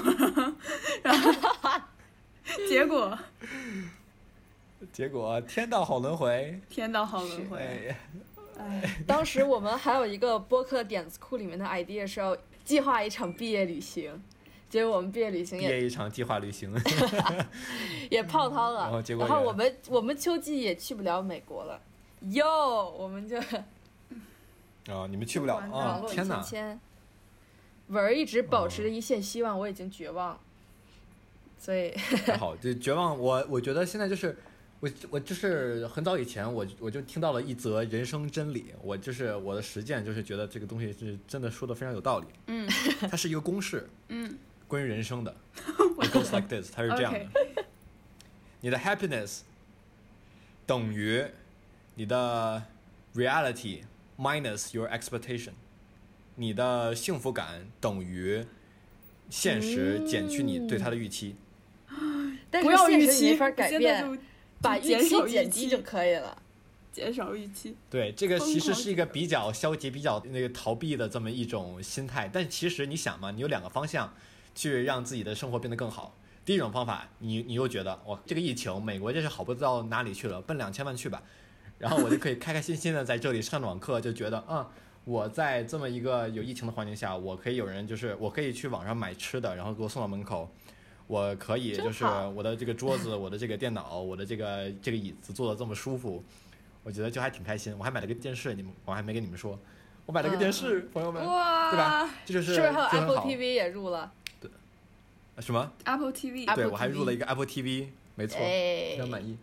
[1.02, 1.32] 然后
[2.68, 3.18] 结果。
[4.92, 7.96] 结果天道好轮回，天道好轮回，哎，
[8.58, 14.22] 哎，当时我们还有一个播客点子库里面的 idea 是要计划一场毕业旅行，
[14.70, 16.74] 结果我们毕业旅行毕也业一场计划旅行。
[18.10, 21.80] 也泡汤了，然后结果也我们我们秋季也去不了美国了，
[22.30, 23.38] 哟，我们就
[24.92, 26.42] 啊， 你们去不了啊天哪！
[27.88, 30.40] 文儿一直保持着一线希望，我已经绝望了。
[31.58, 33.18] 所以还好，就绝望。
[33.18, 34.36] 我我觉得现在就是
[34.80, 42.26] 我我就是很早以前我我就听到了一则人生真理，我就是我的实践就是觉得这个东西是真的说的非常有道理。
[42.46, 42.68] 嗯
[43.10, 44.36] 它是一个公式，嗯
[44.74, 45.36] 关于人生的。
[46.02, 47.26] It goes like this，它是这样的
[48.60, 49.42] 你的 happiness
[50.66, 51.24] 等于
[51.94, 52.64] 你的
[53.14, 53.84] reality
[54.18, 55.52] minus your expectation，
[56.34, 58.44] 你的幸福感等于
[59.30, 61.36] 现实减去你对它的预期。
[62.50, 64.22] 但是不要现实你预期，没法改变，就
[64.60, 66.42] 把预减少期减预期低就可以了。
[66.92, 67.76] 减少预期。
[67.88, 72.28] 对，这个其实是一个比较消极、比较那个逃避的这么一种心态。
[72.32, 74.14] 但其实你想嘛，你有两个方向
[74.54, 76.16] 去让自己的生活变得更好。
[76.44, 81.22] 第一种方法，你你又觉得哇，这个疫情，美国真是好不到哪里去了，奔两千万去吧，
[81.78, 84.68] 然后我就可以开开心心的在这里上网课，就觉得啊、
[85.04, 90.50] 我在这么一个有疫情的环境下，我可以有人就是我可以去网上买吃的，然后给我送到门口。
[91.06, 92.02] 我可以就是
[92.34, 96.24] 我的这个桌子、我的这个电脑、我的这个这个椅子坐的这么舒服，
[96.82, 97.76] 我觉得就还挺开心。
[97.78, 99.58] 我还买了个电视，你们我还没跟你们说，
[100.06, 102.10] 我买了个电视，朋友们，哇，对吧？
[102.24, 104.10] 这就是是不是还有 Apple TV 也入了？
[105.40, 108.90] 什么？Apple TV，对我还入了一个 Apple TV，没错，哎。
[108.92, 109.36] 非常满意。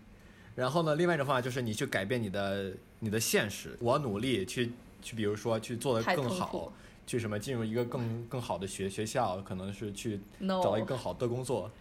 [0.56, 6.71] 然后呢，另外一种方法就是你去改变你的你的现实，我努力去去，比如说去做的更好，
[7.08, 11.71] 去什么进入一个更更好的学学校，可能是去找一个更好的工作，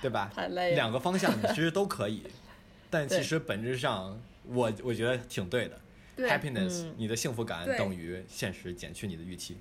[0.00, 0.30] 对吧？
[0.34, 0.74] 太累了。
[0.74, 2.22] 两个方向你其实都可以，
[2.90, 5.80] 但其实本质上我我觉得挺对的。
[6.16, 6.28] 对。
[6.30, 6.94] Happiness，、嗯。
[6.96, 9.56] 你的幸福感等于现实减去你的预期，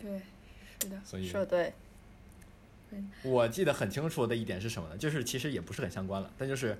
[0.00, 0.20] 对，
[0.80, 1.72] 是的，所以说对，
[3.22, 4.96] 我记得很清楚的一点是什么呢？
[4.96, 6.76] 就是其实也不是很相关了，但就是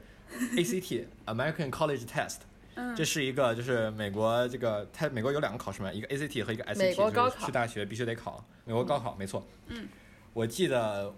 [0.57, 2.39] ACT American College Test，
[2.75, 9.47] 嗯这是一个就是美国这个它美国有两个考试嘛，一个 ACT 和一个 SAT，美国高考就是去大学必须得考，美国高考没错。
[9.69, 9.89] 嗯，
[10.33, 11.13] 我记得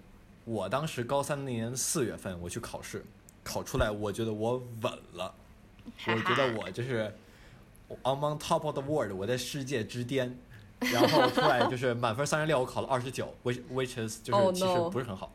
[0.45, 3.05] 我当时高三那年四月份我去考试，
[3.43, 5.35] 考出来我觉得我稳了，
[6.07, 7.13] 我觉得我就是
[8.03, 10.37] I'm on top of the world，我在世界之巅。
[10.93, 15.33] 然后出来就是满分三十六，我考了二十九，which which is 就是 Oh 其实不是很好，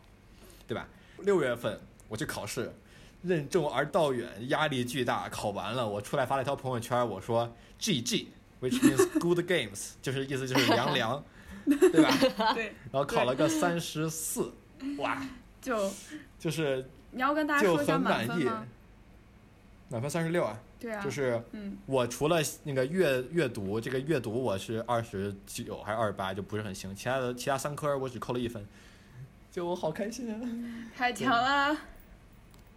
[0.67, 0.87] 对吧？
[1.19, 2.73] 六月份我去考试，
[3.21, 5.27] 任重而道远，压力巨大。
[5.29, 11.23] 考完了，我出来发了一条朋友圈，我说 GG，which means good games，就是意思就是凉凉，
[11.65, 12.11] 对吧？
[12.55, 14.51] 对，然后考了个三十四，
[14.97, 15.21] 哇，
[15.61, 15.91] 就
[16.39, 18.65] 就是你要跟大家就说一下很满意满分吗？。
[19.89, 26.95] 满分三十六啊，对啊，就是嗯，我除了那个阅阅读，这个阅读我是二十九还是二十八，就不是很行。
[26.95, 28.65] 其他的其他三科我只扣了一分，
[29.51, 30.39] 就我好开心啊！
[30.95, 31.77] 太强了，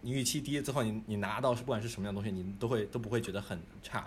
[0.01, 4.05] 你预期低，最后你你拿到是不管是什么样的东西，你都会都不会觉得很差。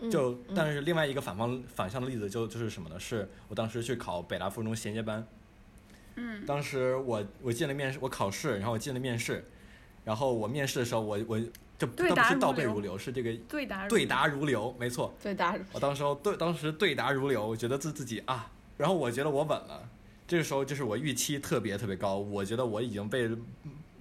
[0.00, 2.98] 嗯就嗯但是另外一个反方反向的例子就就是什么呢？
[2.98, 5.24] 是我当时去考北大附中衔接班，
[6.16, 9.44] 嗯当时我我进了面试，我考试，然后我进了面试，
[10.04, 11.40] 然后我面试的时候，我我
[11.82, 15.12] 这对这不是倒背如流，是这个对答如对答如流，没错。
[15.18, 19.88] 最大我当时候对当时对答如流，我觉得自自己啊，然后我觉得我稳了。
[20.28, 23.28] 这个时候就是我预期特别特别高，我觉得我已经被，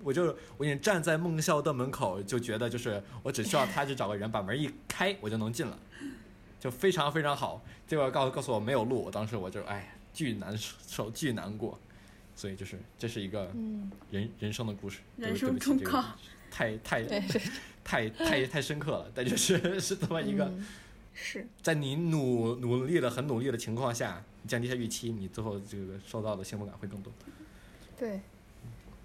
[0.04, 5.78] 我就我已经站在梦校的门口，就觉得就是我只需要他去找个人把门一开，我就能进了，
[6.60, 7.62] 就非常非常好。
[7.88, 11.78] 结果告告诉我没有路，我当时我就哎巨难受巨难过，
[12.36, 16.04] 所以就是这是一个嗯，人人生的故事，人对不起这个生忠告
[16.50, 17.04] 太太
[17.84, 20.46] 太太 太深刻了，但就是是这么一个。
[20.46, 20.65] 嗯
[21.13, 27.12] 是在你努努力的很努力的情况下，你降低一下预期，你最后这个受到的幸福感会更多。
[28.00, 28.22] 对，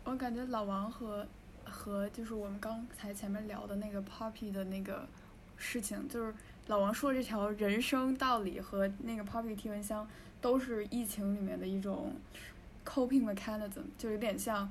[0.05, 1.27] 我感觉老王和
[1.65, 5.05] 和就是我们刚才前面聊的那个 Poppy 的那个
[5.57, 6.33] 事情，就是
[6.69, 10.09] 老王说这条人生道理和那个 Poppy 体温箱
[10.41, 12.15] 都是疫情里面的一种
[12.85, 14.71] coping mechanism，就有点像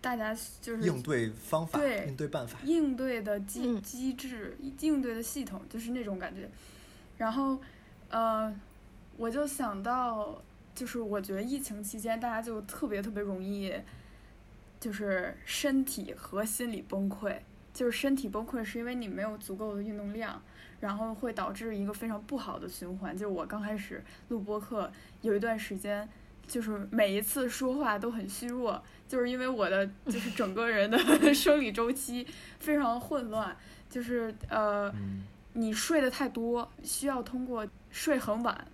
[0.00, 6.48] 大家就是应对方法，对应对办法，应对的机嗯机制、应对的系统，就是那种感觉。
[7.18, 7.60] 然后，
[8.08, 8.54] 呃，
[9.16, 10.42] 我就想到，
[10.74, 13.72] 就是我觉得疫情期间大家就特别特别容易，
[14.80, 17.36] 就是身体和心理崩溃。
[17.72, 20.42] 就是身体崩溃是因为你没有足够的运动量，
[20.80, 23.16] 然后会导致一个非常不好的循环。
[23.16, 24.90] 就是我刚开始录播课
[25.20, 26.08] 有一段时间，
[26.50, 30.98] 就是每一次说话都很虚弱，就是因为我的就是 整个人的
[31.32, 32.26] 生理周期
[32.58, 33.56] 非常混乱，
[33.88, 35.22] 就是呃，嗯，
[35.52, 38.66] 你睡得太多，需要通过睡很晚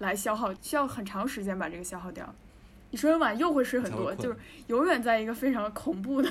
[0.00, 2.34] 来消耗，需要很长时间把这个消耗掉。
[2.90, 6.30] 你睡很晚又会睡很多，就是永远在一个非常恐怖的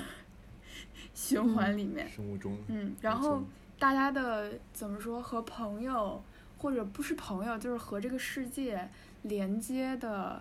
[1.15, 2.07] 循环里面。
[2.07, 3.43] 生物钟，嗯，然后
[3.79, 6.23] 大家的怎么说和朋友
[6.59, 8.87] 或者不是朋友，就是和这个世界
[9.23, 10.39] 连接的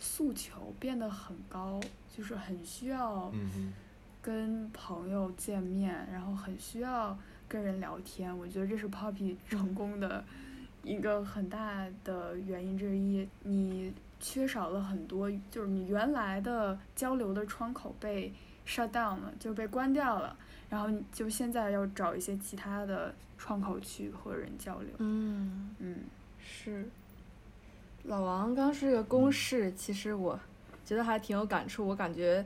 [0.00, 1.78] 诉求变得很高，
[2.16, 3.30] 就是很需要
[4.22, 8.36] 跟朋友见面，然后很需要跟人聊天。
[8.36, 10.24] 我觉得这是 Poppy 成功的
[10.82, 13.28] 一个很大的原因之一。
[13.42, 18.32] 你缺少了很多，就是你原来的交流的窗口被
[18.66, 20.34] shut down 了，就被关掉了。
[20.68, 24.90] 然后你就现在要找一些其他的窗口去和人交流。
[24.98, 25.96] 嗯，嗯
[26.38, 26.88] 是。
[28.04, 30.38] 老王刚说这个公式，其实我
[30.84, 31.86] 觉得还挺有感触。
[31.86, 32.44] 我感觉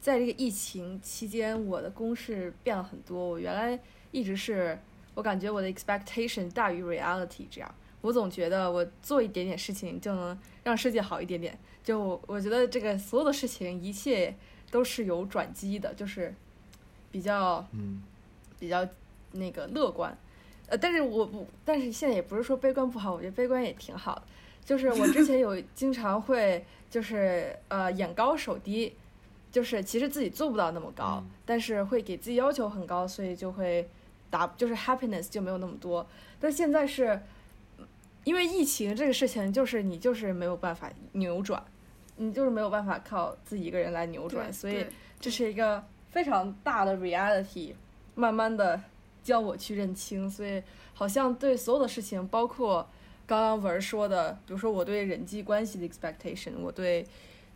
[0.00, 3.28] 在这个疫情期间，我的公式变了很多。
[3.30, 3.78] 我原来
[4.10, 4.78] 一直是
[5.14, 11.58] 我感觉我的 expectation 大于 reality，这样我总觉得我做一点点事情就能让世界好一点点。
[11.82, 14.34] 就我我觉得这个所有的事情，一切
[14.70, 16.34] 都是有转机的，就是
[17.10, 18.02] 比较嗯
[18.58, 18.86] 比较
[19.32, 20.14] 那个乐观，
[20.66, 24.22] 呃，但是我不，但是现在也不是说悲观不好，我觉得悲观也挺好的。
[24.68, 28.94] 就是我之前有经常会就是呃眼高手低，
[29.50, 33.88] 就是其实自己做不到那么高，嗯但是会给自己要求很高，所以就会
[34.28, 36.06] 达就是 happiness 就没有那么多。
[36.38, 37.18] 但现在是
[38.24, 41.64] 因为疫情这个事情，就是你就是没有办法扭转，
[42.16, 44.84] 你就是没有办法靠自己一个人来扭转，所以
[45.18, 47.72] 这是一个非常大的 reality，
[48.14, 48.78] 慢慢的
[49.24, 50.62] 教我去认清，所以
[50.92, 52.86] 好像对所有的事情，包括
[53.28, 57.06] 刚刚文儿说的，比如说我对人际关系的 expectation，我对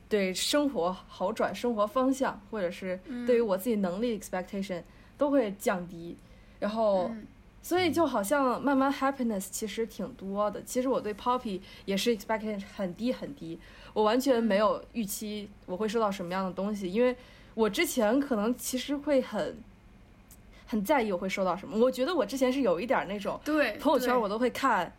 [0.08, 4.82] 对生活好转、生活方向，或者是对于我自己能力 expectation
[5.18, 6.16] 都会降低，
[6.60, 7.08] 然后。
[7.08, 7.26] 嗯
[7.64, 10.60] 所以就好像慢慢 happiness 其实挺多的。
[10.64, 13.56] 其实我对 Poppy 也是 expectation 很低很低，
[13.92, 17.14] 我完全没有预期我会收到什么样的东西，因为
[17.54, 19.56] 我之前可能其实会很
[20.66, 21.78] 很在意我会收到什么。
[21.78, 24.92] 我觉得我之前是有一点儿那种，对朋友圈我都会看，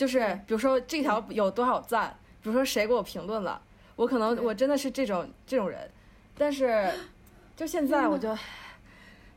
[0.00, 3.60] 就是比如说这条有多少赞，比如说谁给我评论了，
[3.96, 5.90] 我可能我真的是这种这种人，
[6.38, 6.90] 但是
[7.54, 8.38] 就现在我就 I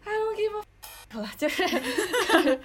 [0.05, 0.63] don't give a
[1.09, 2.61] f 了，就是就 是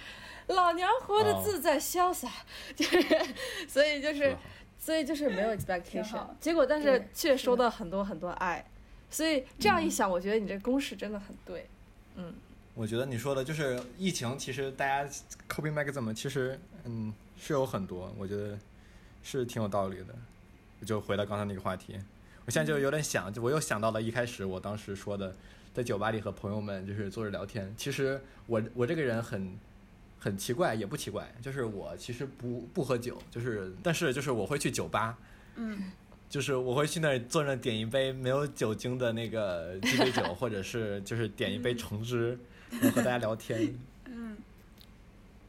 [0.46, 1.42] 老娘活得哦。
[1.44, 2.30] 自在潇洒，
[2.76, 3.02] 就是
[3.66, 4.36] 所以就是
[4.78, 8.64] 所以就是没有 expectation，结果但是却收到很多很多爱，
[9.10, 9.90] 所以这样一嗯。
[9.90, 11.68] 想，我觉得你这公式真的很对，
[12.14, 12.32] 嗯。
[12.76, 15.10] 我觉得你说的就是疫情，其实大家
[15.48, 18.58] coping mechanism 其实嗯是有很多，我觉得
[19.22, 20.14] 是挺有道理的。
[20.84, 21.98] 就回到刚才那个话题，
[22.44, 25.34] 我现在就有点想，就我又想到了一开始我当时说的，
[25.74, 27.74] 在酒吧里和朋友们就是坐着聊天。
[27.76, 29.58] 其实我我这个人很
[30.20, 35.18] 很奇怪，也不奇怪，就是我其实不不喝酒，就是但是就是我会去酒吧，
[35.56, 35.90] 嗯
[36.28, 42.38] 就是我会去那儿坐那儿点一杯没有酒精的那个鸡尾酒，或者是就是点一杯橙汁，
[42.70, 43.78] 然后和大家聊天，嗯，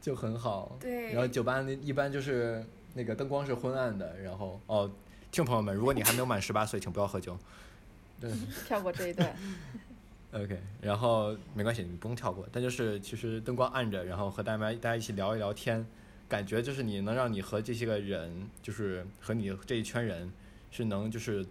[0.02, 0.78] 就很好。
[0.80, 4.88] 对然后酒吧那一般就是那个灯光是昏暗的，然后哦，
[5.32, 7.38] 听众朋友们，如果你还没有满十八岁，请不要喝酒。
[8.20, 8.30] 对
[8.68, 9.34] 跳过这一段，，
[10.34, 12.46] OK，然后没关系，你不用跳过。
[12.52, 15.88] 但就是其实灯光暗着，然后和大家大家一起聊一聊天，
[16.28, 20.30] 感觉就是你能让你和这些个人，就是和你这一圈人，
[20.70, 21.46] 是能就是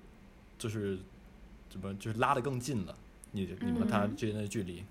[0.58, 0.98] 就是
[1.70, 2.94] 怎么就是拉得更近了，
[3.32, 4.84] 你你和他嗯之间的距离。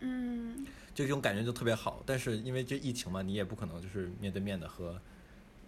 [0.00, 0.66] 嗯
[1.00, 2.02] 就这种感觉就特别好。
[2.04, 5.00] 但是因为这疫情嘛，你也不可能就是面对面的和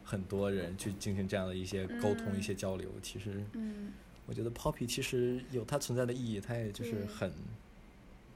[0.05, 2.89] 很多人去进行这样的一些沟通、嗯一些交流。
[3.03, 3.93] 其实嗯，
[4.27, 7.33] 我觉得 Poppy 其实有它存在的意义，它也就是很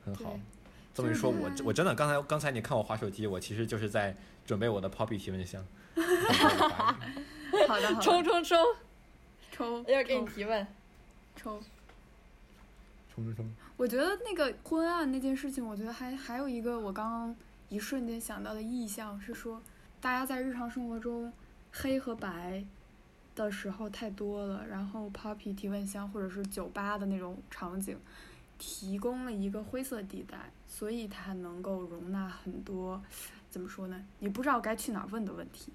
[0.05, 0.39] 很好。
[0.95, 4.17] 这么一说，我我真的刚才刚才你看我划手机，我其实就是在
[4.47, 5.63] 准备我的 Poppy 提问箱。
[5.95, 6.05] 很
[6.39, 6.99] 快地发
[7.53, 8.59] 言好的好的，冲冲冲，
[9.53, 10.67] 抽要给你提问。
[11.37, 11.63] 抽。
[13.15, 13.66] 冲冲冲！
[13.77, 17.37] 我觉得那个昏暗那件事情，我觉得还还有一个我刚刚
[17.69, 19.61] 一瞬间想到的意象是说，
[20.01, 21.33] 大家在日常生活中
[21.73, 22.65] 黑和白
[23.35, 27.99] 的时候太多了，然后 Poppy 提问箱或者是酒吧的那种场景，
[28.59, 33.03] 提供了一个灰色地带，所以它能够容纳很多
[33.51, 34.03] 怎么说呢？
[34.21, 35.71] 你不知道该去哪儿问的问题。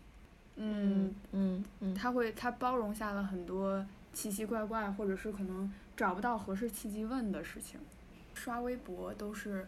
[0.55, 5.71] 嗯，嗯嗯它会它包容下了很多奇奇怪怪，或者是可能
[6.01, 7.79] 找不到合适契机问的事情。
[8.33, 9.67] 刷微博都是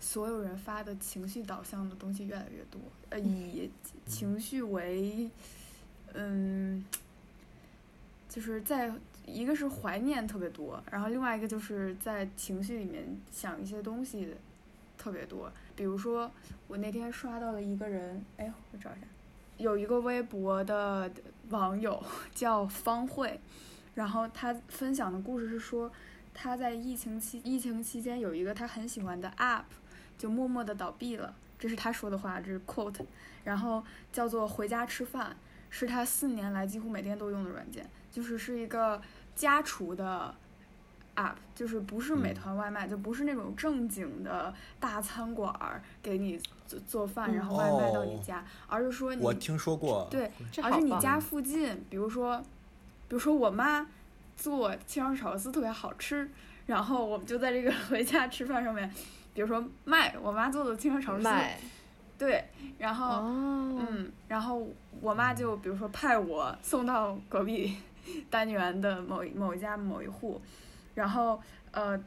[0.00, 3.70] 所有人发的情绪导向的东西越来越多，呃，以
[4.06, 5.28] 情绪为，
[6.14, 6.82] 嗯，
[8.26, 8.90] 就是在
[9.26, 14.34] 一个是怀念特别多，然后另外一个就是在情绪里面想一些东西
[14.96, 15.52] 特别多。
[15.74, 16.30] 比如说，
[16.68, 19.06] 我那天刷到了一个人，哎，我找一下。
[19.58, 21.10] 有一个微博的
[21.50, 22.02] 网友
[22.34, 23.38] 叫方慧，
[23.96, 25.90] 然后他分享的故事是说，
[26.32, 29.64] 他在疫情期疫情期间有一个他很喜欢的 app，
[30.16, 33.04] 就默默的倒闭了，这是他说的话，这是 quote，
[33.42, 33.82] 然后
[34.12, 35.34] 叫做回家吃饭，
[35.70, 39.00] 是他四年来几乎每天都用的软件，就是是一个
[39.34, 40.34] 家厨的
[41.16, 42.34] app，就是不是美嗯。
[42.34, 48.20] 团外卖，就不是那种正经的大餐馆儿给你做做饭，然后外卖到你哦。
[48.22, 50.30] 家，而是说你我听说过，对，
[50.62, 52.42] 而是你家附近，比如说，
[53.08, 53.86] 比如说我妈
[54.36, 56.28] 做清汤炒丝特别好吃，
[56.66, 58.90] 然后我们就在这个 回家吃饭上面，
[59.34, 61.28] 比如说卖我妈做的清汤炒丝，
[62.18, 62.44] 对，
[62.78, 64.66] 然后、哦，嗯，然后
[65.00, 67.76] 我妈就比如说派我送到隔壁
[68.30, 70.40] 单元的某一某一家某一户，
[70.94, 71.40] 然后
[71.72, 71.98] 呃，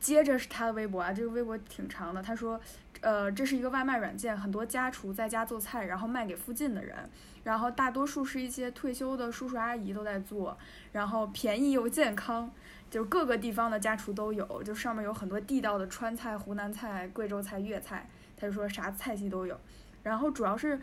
[0.00, 2.60] 接着是他的微博啊，这个微博挺长的，他说。
[3.00, 6.96] 呃，这是一个外卖软件，很多家厨在家做菜，然后卖给附近的人，
[7.42, 10.56] 然后大多数是一些退休的叔叔阿姨都在做，
[10.90, 12.50] 然后便宜又健康，
[12.90, 18.08] 就各个地方的家厨都有，就上面有很多地道的川菜、湖南菜、贵州菜、粤菜，
[18.38, 19.60] 他就说啥菜系都有，
[20.02, 20.80] 然后主要是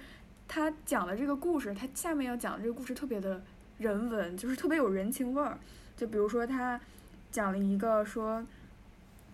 [0.48, 3.42] 他讲的这个故事，他下面要讲的这个故事特别的
[3.80, 5.58] 人文，就是特别有人情味儿，
[5.98, 6.80] 就比如说他
[7.32, 8.46] 讲了一个说，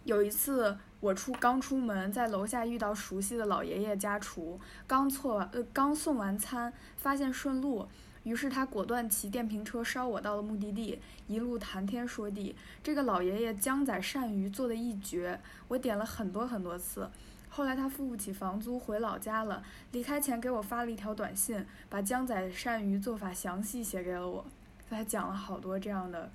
[0.08, 0.78] 有一次。
[1.00, 7.88] 我出刚出门，在楼下遇到熟悉的老爷爷家厨，刚错完呃刚送完餐，发现顺路，
[8.24, 12.56] 于是他果断骑电瓶车捎我到了目的地，一路谈天说地。
[12.82, 17.08] 这个老爷爷江仔鳝鱼做的一绝，我点了很多很多次。
[17.48, 24.44] 后来他付不起房租回老家了，离开前给我发了一条短信，把江仔鳝鱼做法详细写给了我。
[24.90, 26.32] 他讲了好多这样的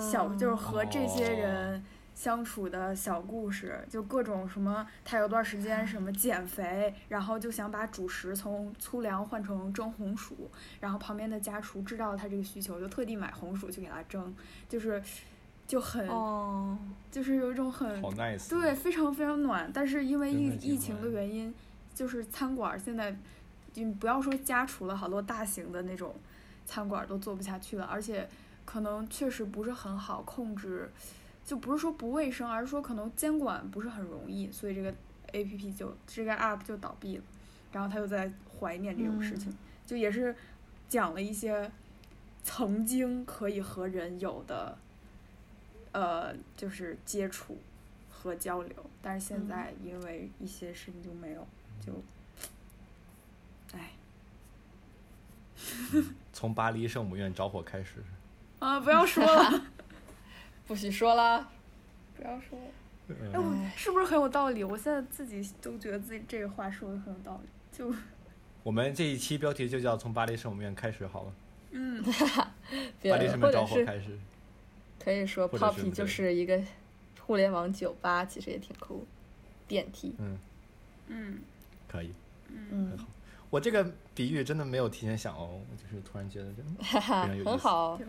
[0.00, 1.84] 小，嗯就是和这些人。
[2.14, 14.34] 相处的小故事，就各种什么，他有段时间什么减肥，然后就想把主食从粗粮换成蒸红薯，然后旁边的家厨知道他这个需求，就特地买红薯去给他蒸，
[14.68, 15.02] 就是
[15.66, 16.78] 就很、哦，
[17.10, 19.70] 就是有一种很好 nice，对，非常非常暖。
[19.72, 21.52] 但是因为疫疫情的原因，
[21.94, 23.16] 就是餐馆儿现在，
[23.74, 26.14] 你不要说家厨了，好多大型的那种
[26.66, 28.28] 餐馆儿都做不下去了，而且
[28.66, 30.90] 可能确实不是很好控制。
[31.44, 34.94] 就不是说不卫生，而是说可能监管不是很容易，所以这个
[35.32, 37.24] A P P 就这个 App 就倒闭了。
[37.72, 38.30] 然后他又在
[38.60, 39.50] 怀念这种事情，
[39.86, 40.36] 就也是
[40.90, 41.70] 讲了一些
[42.42, 44.76] 曾经可以和人有的，
[45.92, 47.56] 呃，就是接触
[48.10, 51.46] 和交流，但是现在因为一些事情就没有，
[51.80, 51.92] 就，
[53.72, 53.92] 唉，
[56.30, 58.04] 从巴黎圣母院着火开始，
[58.58, 59.66] 啊，不要说了，
[60.66, 61.48] 不许说啦。
[62.16, 62.64] 不要说了。
[63.08, 64.62] 哎，嗯我是不是很有道理？
[64.62, 67.48] 我现在自己都觉得自己这个话说的很有道理。
[67.76, 67.92] 就，
[68.62, 71.32] 我们这一期标题就叫从巴黎圣母院开始好了，
[71.72, 72.02] 嗯，
[73.00, 74.18] 别 巴黎圣母院着火开始，
[75.02, 76.62] 可以说 Poppy 就是一个
[77.20, 79.06] 互联网酒吧，其实也挺酷。
[79.66, 80.38] 电梯，嗯，
[81.08, 81.38] 嗯
[81.88, 82.12] 可以，
[82.48, 83.06] 嗯很，好。
[83.48, 88.04] 我这个比喻真的没有提前想哦，我就是突然觉得真的哈哈， 常有意思很好就。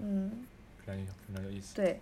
[0.00, 0.46] 嗯，
[0.88, 1.74] 非常有非常有意思。
[1.74, 2.00] 对。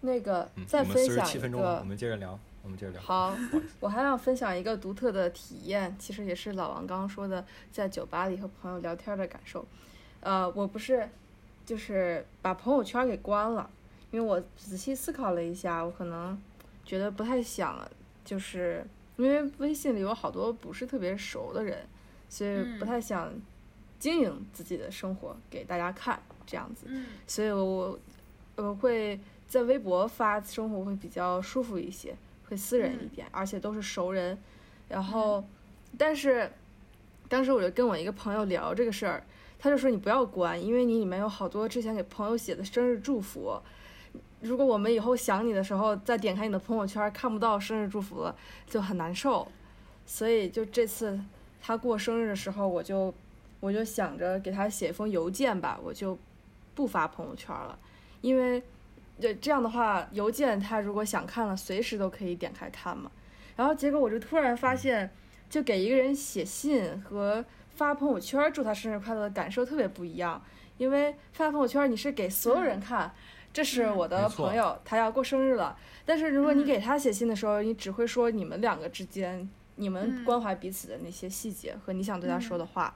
[0.00, 3.00] 那个嗯，再分享一个我们接着聊，我们接着聊。
[3.00, 3.36] 好
[3.80, 9.66] 我还想分享一个独特的体验，其实也是老王刚刚说的，在酒吧里和朋友聊天的感受。
[10.20, 11.08] 呃，我不是，
[11.64, 13.68] 就是把朋友圈给关了，
[14.10, 16.40] 因为我仔细思考了一下，我可能
[16.84, 17.88] 觉得不太想，
[18.24, 18.86] 就是
[19.16, 21.84] 因为微信里有好多不是特别熟的人，
[22.28, 23.32] 所以不嗯太想
[23.98, 26.86] 经营自己的生活给大家看这样子。
[26.88, 27.98] 嗯所以我
[28.56, 29.18] 我会
[29.48, 32.14] 在微博发生活会比较舒服一些，
[32.48, 34.38] 会私人一点，而且都是熟人。
[34.88, 35.44] 然后，
[35.98, 36.50] 但是
[37.28, 39.22] 当时我就跟我一个朋友聊这个事儿，
[39.58, 43.60] 他就说你不要关，因为你里面有好多之前给朋友写的生日祝福。
[44.40, 48.36] 如果我们以后想你的时候，再点开你的朋友圈看不到生日祝福了，
[48.66, 49.46] 就很难受。
[50.06, 51.18] 所以就这次
[51.60, 53.12] 他过生日的时候，我就
[53.58, 56.16] 我就想着给他写一封邮件吧，我就
[56.76, 57.76] 不发朋友圈了，
[58.20, 58.62] 因为
[59.18, 63.10] 就这样的话，邮件他如果想看了，随时都可以点开看嘛。
[63.56, 65.10] 然后结果我就突然发现，
[65.50, 70.40] 就给一个人写信和发朋友圈祝他生日快乐的感受特别不一样，
[70.76, 73.12] 因为发朋友圈你是给所有人看。
[73.54, 75.74] 这是我的朋友，他要过生日了。
[76.04, 82.94] 但是如果你嗯给他写信的时候，你只会说你们两个之间，你们嗯关怀彼此的那些细节和你想对他说嗯的话。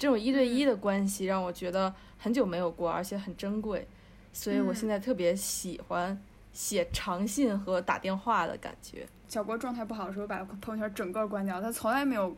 [0.00, 3.86] 这种一对一的关系让我觉得很久没有过，而且很珍贵，
[4.32, 6.18] 所以我嗯现在特别喜欢
[6.54, 9.06] 写长信和打电话的感觉。
[9.28, 12.34] 小郭状态不好的时候，把朋友圈整个关掉，他从来没有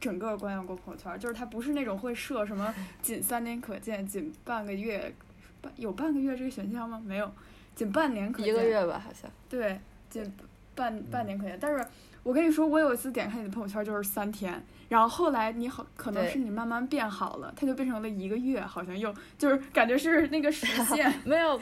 [0.00, 5.14] 整个关掉过朋友圈，就是他不是那种会设什么 仅三天可见、仅半个月，
[5.62, 7.00] 半有半个月这个选项吗？
[7.06, 7.30] 没有，
[7.76, 8.52] 仅半年可见。
[8.52, 9.30] 一个月吧，好像。
[9.48, 9.78] 对，
[10.10, 10.34] 仅
[10.74, 11.86] 半半年可见，但是
[12.24, 21.60] 我跟你说，我有一次点开你的朋友圈就是三天，然后后来你好可能是你慢慢变好了，它就变成了一个月，好像又就是感觉是那个时 限没有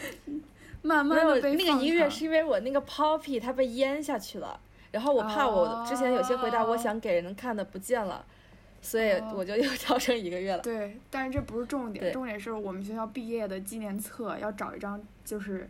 [0.82, 4.58] 慢慢的被那个一个月是因为我那个 Poppy 它被淹下去了，
[4.92, 8.24] 然后我怕我之前有些回答我哦想给人看的不见了，
[8.80, 10.62] 所以哦我就又 调成一个月了。
[10.62, 15.68] 对，但是这不是重点，重点是我们学校毕业的纪念册要找一张就是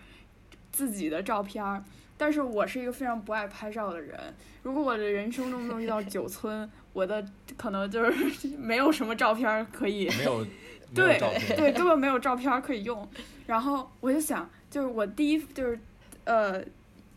[0.70, 1.82] 自己的照片儿。
[2.22, 4.16] 但是我是一个非常不爱拍照的人，
[4.62, 10.46] 如果我的人生中能遇到 九村，我的可能就是 没有什么照片儿可以，没有
[10.94, 11.18] 对，
[11.56, 13.08] 对，根本没有照片儿可以用。
[13.44, 15.76] 然后我就想，就是我第一就是
[16.22, 16.64] 呃，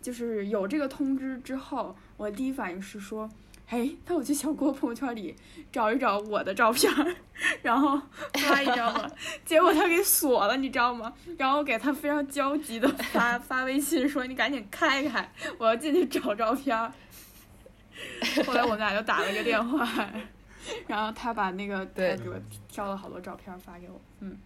[0.01, 3.29] 就是有这个通知之后，我第一反应是说，
[3.67, 5.35] 哎，那我去小郭朋友圈里
[5.71, 6.91] 找一找我的照片，
[7.63, 7.99] 然后
[8.33, 9.09] 发一张吧。
[9.43, 11.11] 结果他给锁了，你知道吗？
[11.37, 16.77] 然后给他非常焦急的发 发微信说：“你赶紧开开，我要进去找照片。
[18.45, 20.09] ”后来我们俩就打了个电话，
[20.85, 22.35] 然后他把那个对给我
[22.67, 24.37] 挑了好多照片发给我，嗯。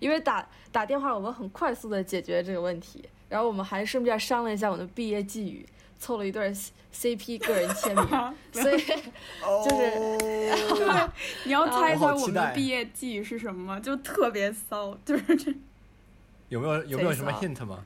[0.00, 5.66] 因为打打电话，我们很快速的解决这个问题，然后我们还顺便商量一下我们的毕业寄语，
[5.98, 6.52] 凑了一对
[6.94, 8.06] CP 个人签名，
[8.52, 9.76] 所以就是
[10.78, 11.08] 对
[11.44, 13.80] 你要猜一猜我们毕业季语是什么吗？
[13.80, 15.52] 就特别骚，就是这
[16.48, 17.84] 有没有有没有什么 hint 吗？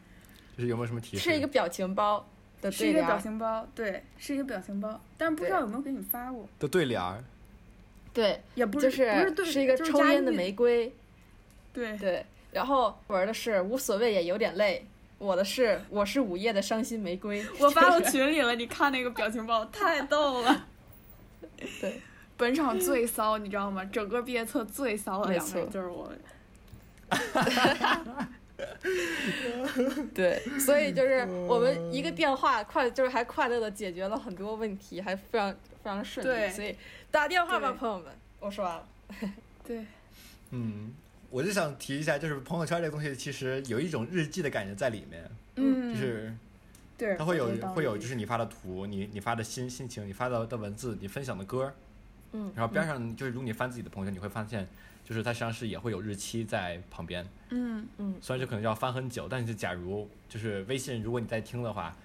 [0.57, 1.25] 就是有没有什么提示？
[1.25, 2.25] 是一个表情包
[2.61, 7.25] 的对联是一个表情包，对，是一个表情包，但是不知道有没有给你发过，的对联儿，
[8.13, 10.95] 对，也不就是不是对，是一个抽烟的玫瑰，
[11.73, 14.87] 对，对，然后玩的是无所谓也有点累，
[15.23, 20.67] 我的是我是午夜的伤心玫瑰， 我发到群里了，你看那个表情包，太逗了。
[21.81, 22.01] 对，
[22.37, 23.85] 本场最骚，你知道吗？
[23.85, 26.21] 整个毕业册最骚的没两个人就是我们。
[30.13, 36.53] 对，所以就是我们一个电话快，就是还快乐的解决了很多问题，还非常非常顺对利。
[36.53, 36.75] 所以
[37.13, 38.07] 打电话吧，朋友们，
[38.41, 38.89] 我说完了。
[39.65, 39.87] 对，
[40.51, 40.93] 嗯，
[41.33, 46.31] 我就想提一下，就是朋友圈这个东西，其实有一种日记的感觉在里面，嗯，就是
[46.99, 51.73] 对，它会有会有就是你发的图，你你发的心心情，你发的的文字，你分享的歌，
[52.33, 54.69] 嗯，然后边上就是如果你翻自己的朋友圈，你会发现，
[55.03, 58.15] 就是它实际上是也会有日期在旁边，嗯嗯。
[58.21, 61.97] 虽然这可能要翻很久，但是假如就是微信，如果你在听的话，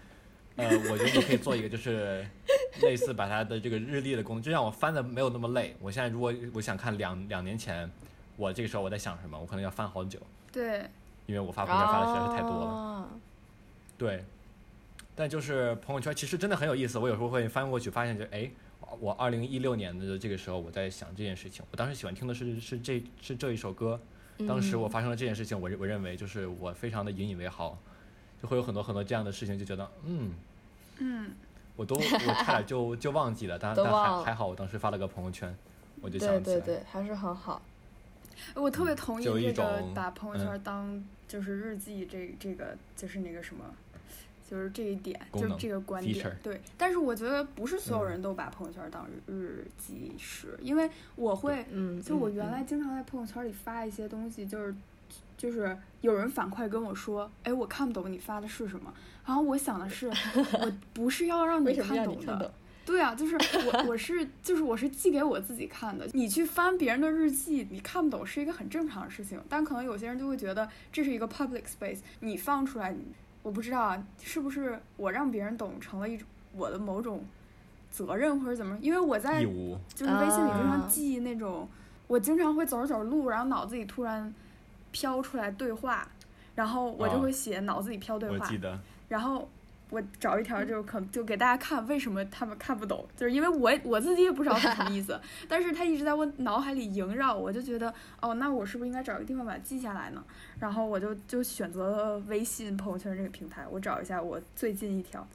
[0.56, 2.26] 呃，我觉得你可以做一个就是
[2.82, 5.76] 类似把它的这个日历的功能，就让我翻的没有那么累。
[5.82, 7.92] 我现在如果我想看两两年前，
[8.38, 10.20] 我这个时候我在想什么，我可能要翻好久，
[10.52, 10.90] 对，
[11.26, 12.66] 因为我发朋友圈发的实在是太多了。
[12.66, 13.10] 了。
[13.98, 14.24] 对，
[15.14, 18.50] 但就是朋友圈其实真的很有意思，我有时候会翻过去发现就哎。
[19.02, 21.66] 我二零一六年的这个时候，我在想这件事情。
[21.72, 24.00] 我当时喜欢听的是是这是这一首歌，
[24.48, 27.78] 当时我发生了这件事情，我我认为就是我非常的引以为豪，
[28.42, 30.32] 就会有很多很多这样的事情，就觉得嗯，
[31.00, 31.32] 嗯，
[31.76, 35.54] 我都我差点就就忘记了，但但还还好，我当时发了个朋友圈，
[36.02, 37.62] 我就想起来，对对对，还是很好。
[38.56, 43.64] 我特别同意这个把朋友嗯圈当就是日记这这个就是那个什么，
[44.50, 46.38] 就是这一点，就是这个观点。
[46.42, 54.74] 对，但是我觉得不是所有嗯人都把朋友圈当日日记使，因为我会，嗯，就我嗯原来经常在朋友圈里发一些东西，就是
[55.38, 58.94] 就是有人反馈跟我说，哎，我看不懂你发的是什么。
[59.26, 60.08] 然后我想的是，
[60.62, 62.54] 我不是要让你看懂的？
[62.88, 66.08] 对啊，就是我我是就是我是寄给我自己看的。
[66.14, 72.96] 你去翻别人的日记，你看不懂是一个很正常的事情，但可能有些人就会觉得这是一个 public space，你放出来，
[73.44, 77.26] 我不知道啊，是不是我让别人懂成了一种我的某种
[77.92, 78.78] 责任或者怎么？
[78.82, 81.68] 因为我在，就是微信里经常啊记那种，
[82.08, 84.34] 我经常会走着走着路，然后脑子里突然
[84.94, 86.08] 飘出来对话，
[86.56, 88.80] 然后我就啊会写脑子里飘对话，我记得，
[89.10, 89.50] 然后
[89.90, 100.24] 我找一条就是可就给大家看为什么他们看不懂，就是因为我我自己也不知道是什么意思， 但是他一直在我脑海里萦绕，我就觉得哦，那我是不是应该找一个地方把它记下来呢？
[100.60, 105.26] 然后我就就选择了微信朋友圈这个平台，我找一下我最近一条。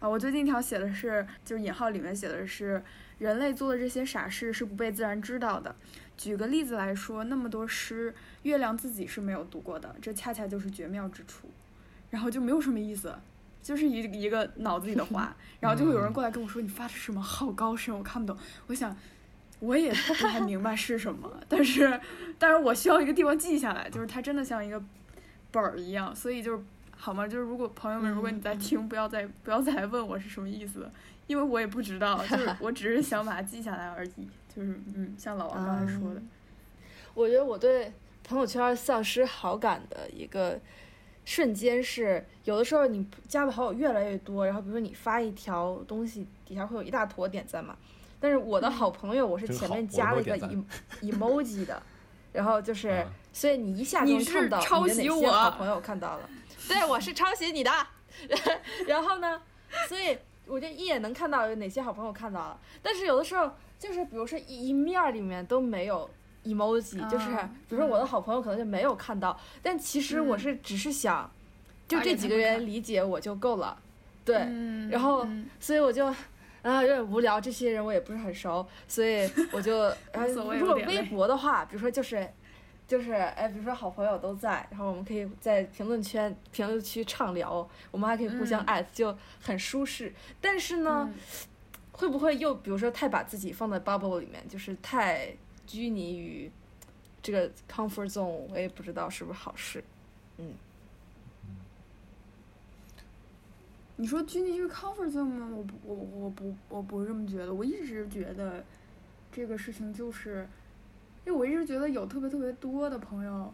[0.00, 2.82] 啊，我最近一条写的是，就是引号里面写的是，
[3.18, 5.74] 人类做的这些傻事是不被自然知道的。
[6.16, 8.14] 举个例子来说，那么多诗，
[8.44, 11.48] 月亮自己是没有读过的，这恰恰就是绝妙之处。
[12.10, 13.14] 然后就没有什么意思，
[13.62, 17.20] 就是一一个脑子里的话， 然后就会有人过来跟我说：“你发的是什么？
[17.20, 18.96] 好高深，我看不懂。”我想，
[19.60, 22.00] 我也不太明白是什么，但是，
[22.38, 24.82] 但是我需要一个地方记下来，就是它真的像一个
[25.50, 26.62] 本儿一样，所以就是
[26.96, 27.26] 好吗？
[27.26, 30.90] 就是如果朋友们，如果你在听，不要再不要再来问我是什么意思，
[31.26, 34.28] 因为我也不知道，就是我只是想把它记下来而已。
[34.54, 36.22] 就是嗯，像老王刚才说的，
[37.14, 37.92] 我觉得我对
[38.24, 40.58] 朋友圈丧失好感的一个
[41.28, 47.76] 瞬间是有的时候你加的好友越来越多，然后比如说你发一条东西底下会有一大坨点赞嘛，
[48.18, 50.38] 但是我的好朋友我是前面加了一个
[51.02, 51.82] emoji 的，
[52.32, 56.30] 然后就是啊所以你一下就看到抄你的哪些袭我好朋友看到了，
[56.66, 57.70] 对，我是抄袭你的，
[58.88, 59.42] 然后呢，
[59.86, 60.16] 所以
[60.46, 66.08] 我就一眼能看到有哪些好朋友看到了，但是有的时候就是比如说一一面儿里面都没有
[66.44, 70.38] emoji，、就是啊比如说我的好朋友可能就没有看到，但其实我嗯。
[70.38, 71.30] 是只是想，
[71.86, 73.78] 就这几个人理解我就够了，
[74.24, 75.48] 对，嗯然后嗯。
[75.60, 76.14] 所以我就。
[76.60, 82.28] 啊，有点无聊，这些人我也不是很熟，所以我就， 然后如果微博的话，比如说就是，
[82.86, 88.66] 就是，哎，比如说好朋友都在，然后我们可以在评论圈、评论区畅聊，我们还可以互相嗯。
[88.66, 90.12] 艾特，就很舒适。
[90.40, 91.18] 但是呢，嗯。
[91.92, 95.34] 会不会又比如说太把自己放在 bubble 里面，就是太
[95.68, 96.50] 拘泥于
[97.22, 99.84] 这个 comfort zone，我也不知道是不是好事。
[100.38, 100.54] 嗯
[103.96, 105.50] 你说拘泥于 comfort zone 吗？
[105.52, 107.52] 我不，我我不我不这么觉得。
[107.52, 108.64] 我一直觉得
[109.30, 110.48] 这个事情就是，
[111.26, 113.52] 因为我一直觉得有特别特别多的朋友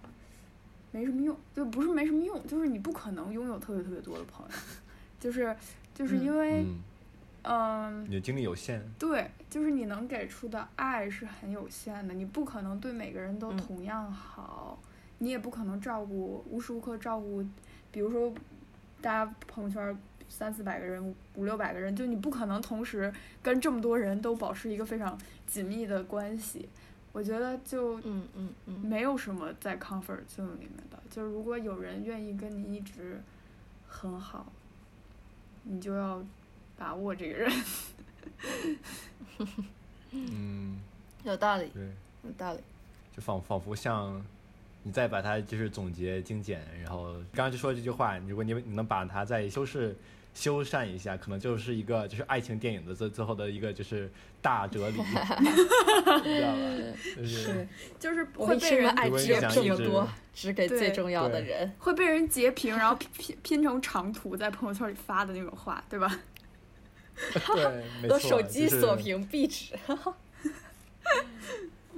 [0.93, 4.55] 没什么用，就不是没什么用，就是你不可能拥有特别特别多的朋友，
[5.19, 5.57] 就是
[5.95, 6.83] 就是因为嗯，嗯
[8.07, 13.57] 你的精力有限，对，就是你能给出的爱是很有限的，你不可能对每个人都嗯。
[13.59, 14.79] 同样好，
[15.19, 17.45] 你也不可能照顾无时无刻照顾，
[17.91, 18.33] 比如说
[19.03, 26.69] 大家朋友圈三四百个人、五六百个人，就你不可能同时跟这么多人都保持一个非常紧密的关系。
[27.13, 33.21] 我觉得就嗯嗯嗯，没有什么在 comfort zone 里面的，就是如果有人愿意跟你一直
[33.87, 34.51] 很好，
[35.63, 36.25] 你就要
[36.77, 37.53] 把握这个人。
[40.11, 40.79] 嗯，
[41.25, 41.83] 有道理，对，
[42.25, 42.61] 有道理。
[43.16, 44.25] 就仿仿佛像
[44.83, 49.97] 你再把它就是总结精简，然后刚刚就说这句话，如果你你能把它再修饰
[50.35, 54.11] 修缮一下，可能就是一个就是爱情电影的最最后的一个就是
[54.43, 55.05] 大哲理， 你
[56.35, 56.59] 知道吧？
[57.16, 57.68] 就是是
[57.99, 61.72] 就是我会被人爱如果只有你想一直这么多，只给最对重要的对人。
[61.79, 66.20] 会被人截屏，然后 拼拼拼成长图在朋友圈里发的那种话，对吧？
[67.55, 69.75] 对，没都错，手机就是锁屏壁纸。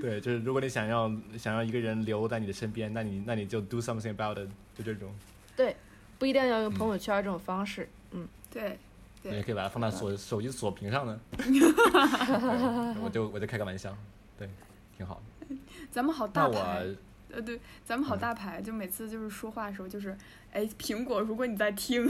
[0.01, 5.12] 对，就是如果你想要想要一个人留在你的身边，那你那你就 do something about it，就这种，
[5.57, 5.75] 对
[6.19, 7.89] 不一定要用朋友圈这种方式。
[8.11, 8.79] 嗯，对，
[9.23, 11.19] 对你也可以把它放到锁手机锁屏上呢。
[13.03, 13.97] 我就我就开个玩笑，
[14.39, 14.49] 对，
[14.97, 15.57] 挺好的。
[15.91, 16.95] 咱们好大牌，我
[17.35, 20.17] 呃，对，咱们好嗯大牌，就每次就是说话的时候，就是，
[20.53, 22.05] 哎，苹果，如果你在听，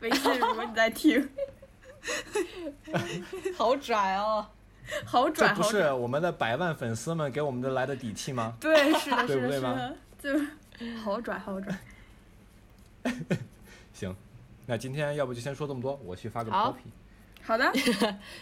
[0.00, 1.28] 微信，如果你在听，
[3.56, 4.46] 好拽哦。
[5.04, 8.56] 好拽，这不是，我们的百万粉丝们给我们的来的底气吗？
[8.58, 9.74] 对，是的， 是的，对不对吗
[10.20, 11.78] 是的， 就是好拽，好拽。
[13.92, 14.14] 行，
[14.66, 16.76] 那今天要不就先说这么多，我去发个好 copy，
[17.42, 17.72] 好的，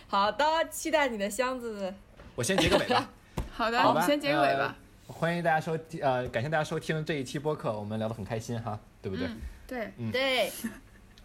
[0.06, 1.92] 好的，期待你的箱子。
[2.34, 3.10] 我先结个尾吧。
[3.50, 4.76] 好的，我们先结个尾呃吧。
[5.08, 9.26] 欢迎大家收听，呃，感谢大家收听这一期播客，我们聊得很开心哈，对不对？
[9.26, 10.52] 嗯，对，嗯对，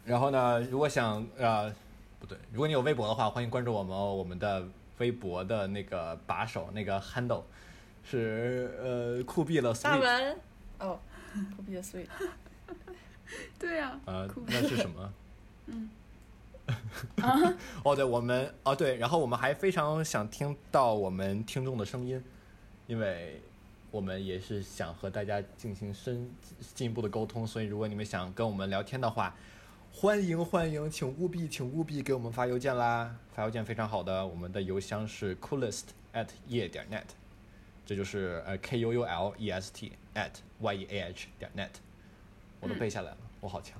[0.06, 1.74] 然后呢，如果想呃，
[2.22, 4.64] 不对，如果你有微博的话，欢迎关注我们哦，我们的
[5.00, 7.42] 微博的那个把手那个 handle
[8.04, 10.38] 是呃酷毙了大文。
[10.80, 11.00] 哦，
[11.58, 12.06] 酷毙了 sweet。
[13.58, 15.14] 对呀、呃酷，那是什么？
[15.66, 15.90] 嗯。
[17.22, 22.24] 啊哦，对，我们哦对，然后我们还非常想听到我们听众的声音，
[22.86, 23.42] 因为
[23.90, 26.30] 我们也是想和大家进行深
[26.76, 29.36] 进一步的沟通，所以如果你们想跟我们聊天的话，
[29.94, 33.16] 欢迎欢迎，请务必请务必给我们发邮件啦！
[33.36, 35.84] 发邮件非常好的，我们的邮箱是 coolest
[36.14, 37.04] at 夜点 net，
[37.86, 41.70] 这就是呃 k u u l e s t at y e a h 点 net，
[42.60, 43.80] 我都背下来了，我好强。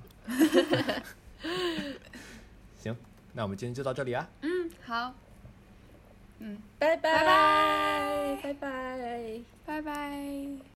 [2.78, 2.96] 行，
[3.34, 4.30] 那我们今天就到这里啊。
[4.42, 5.16] 嗯，好，
[6.38, 9.42] 嗯，拜拜拜拜拜。
[9.66, 10.62] 拜拜。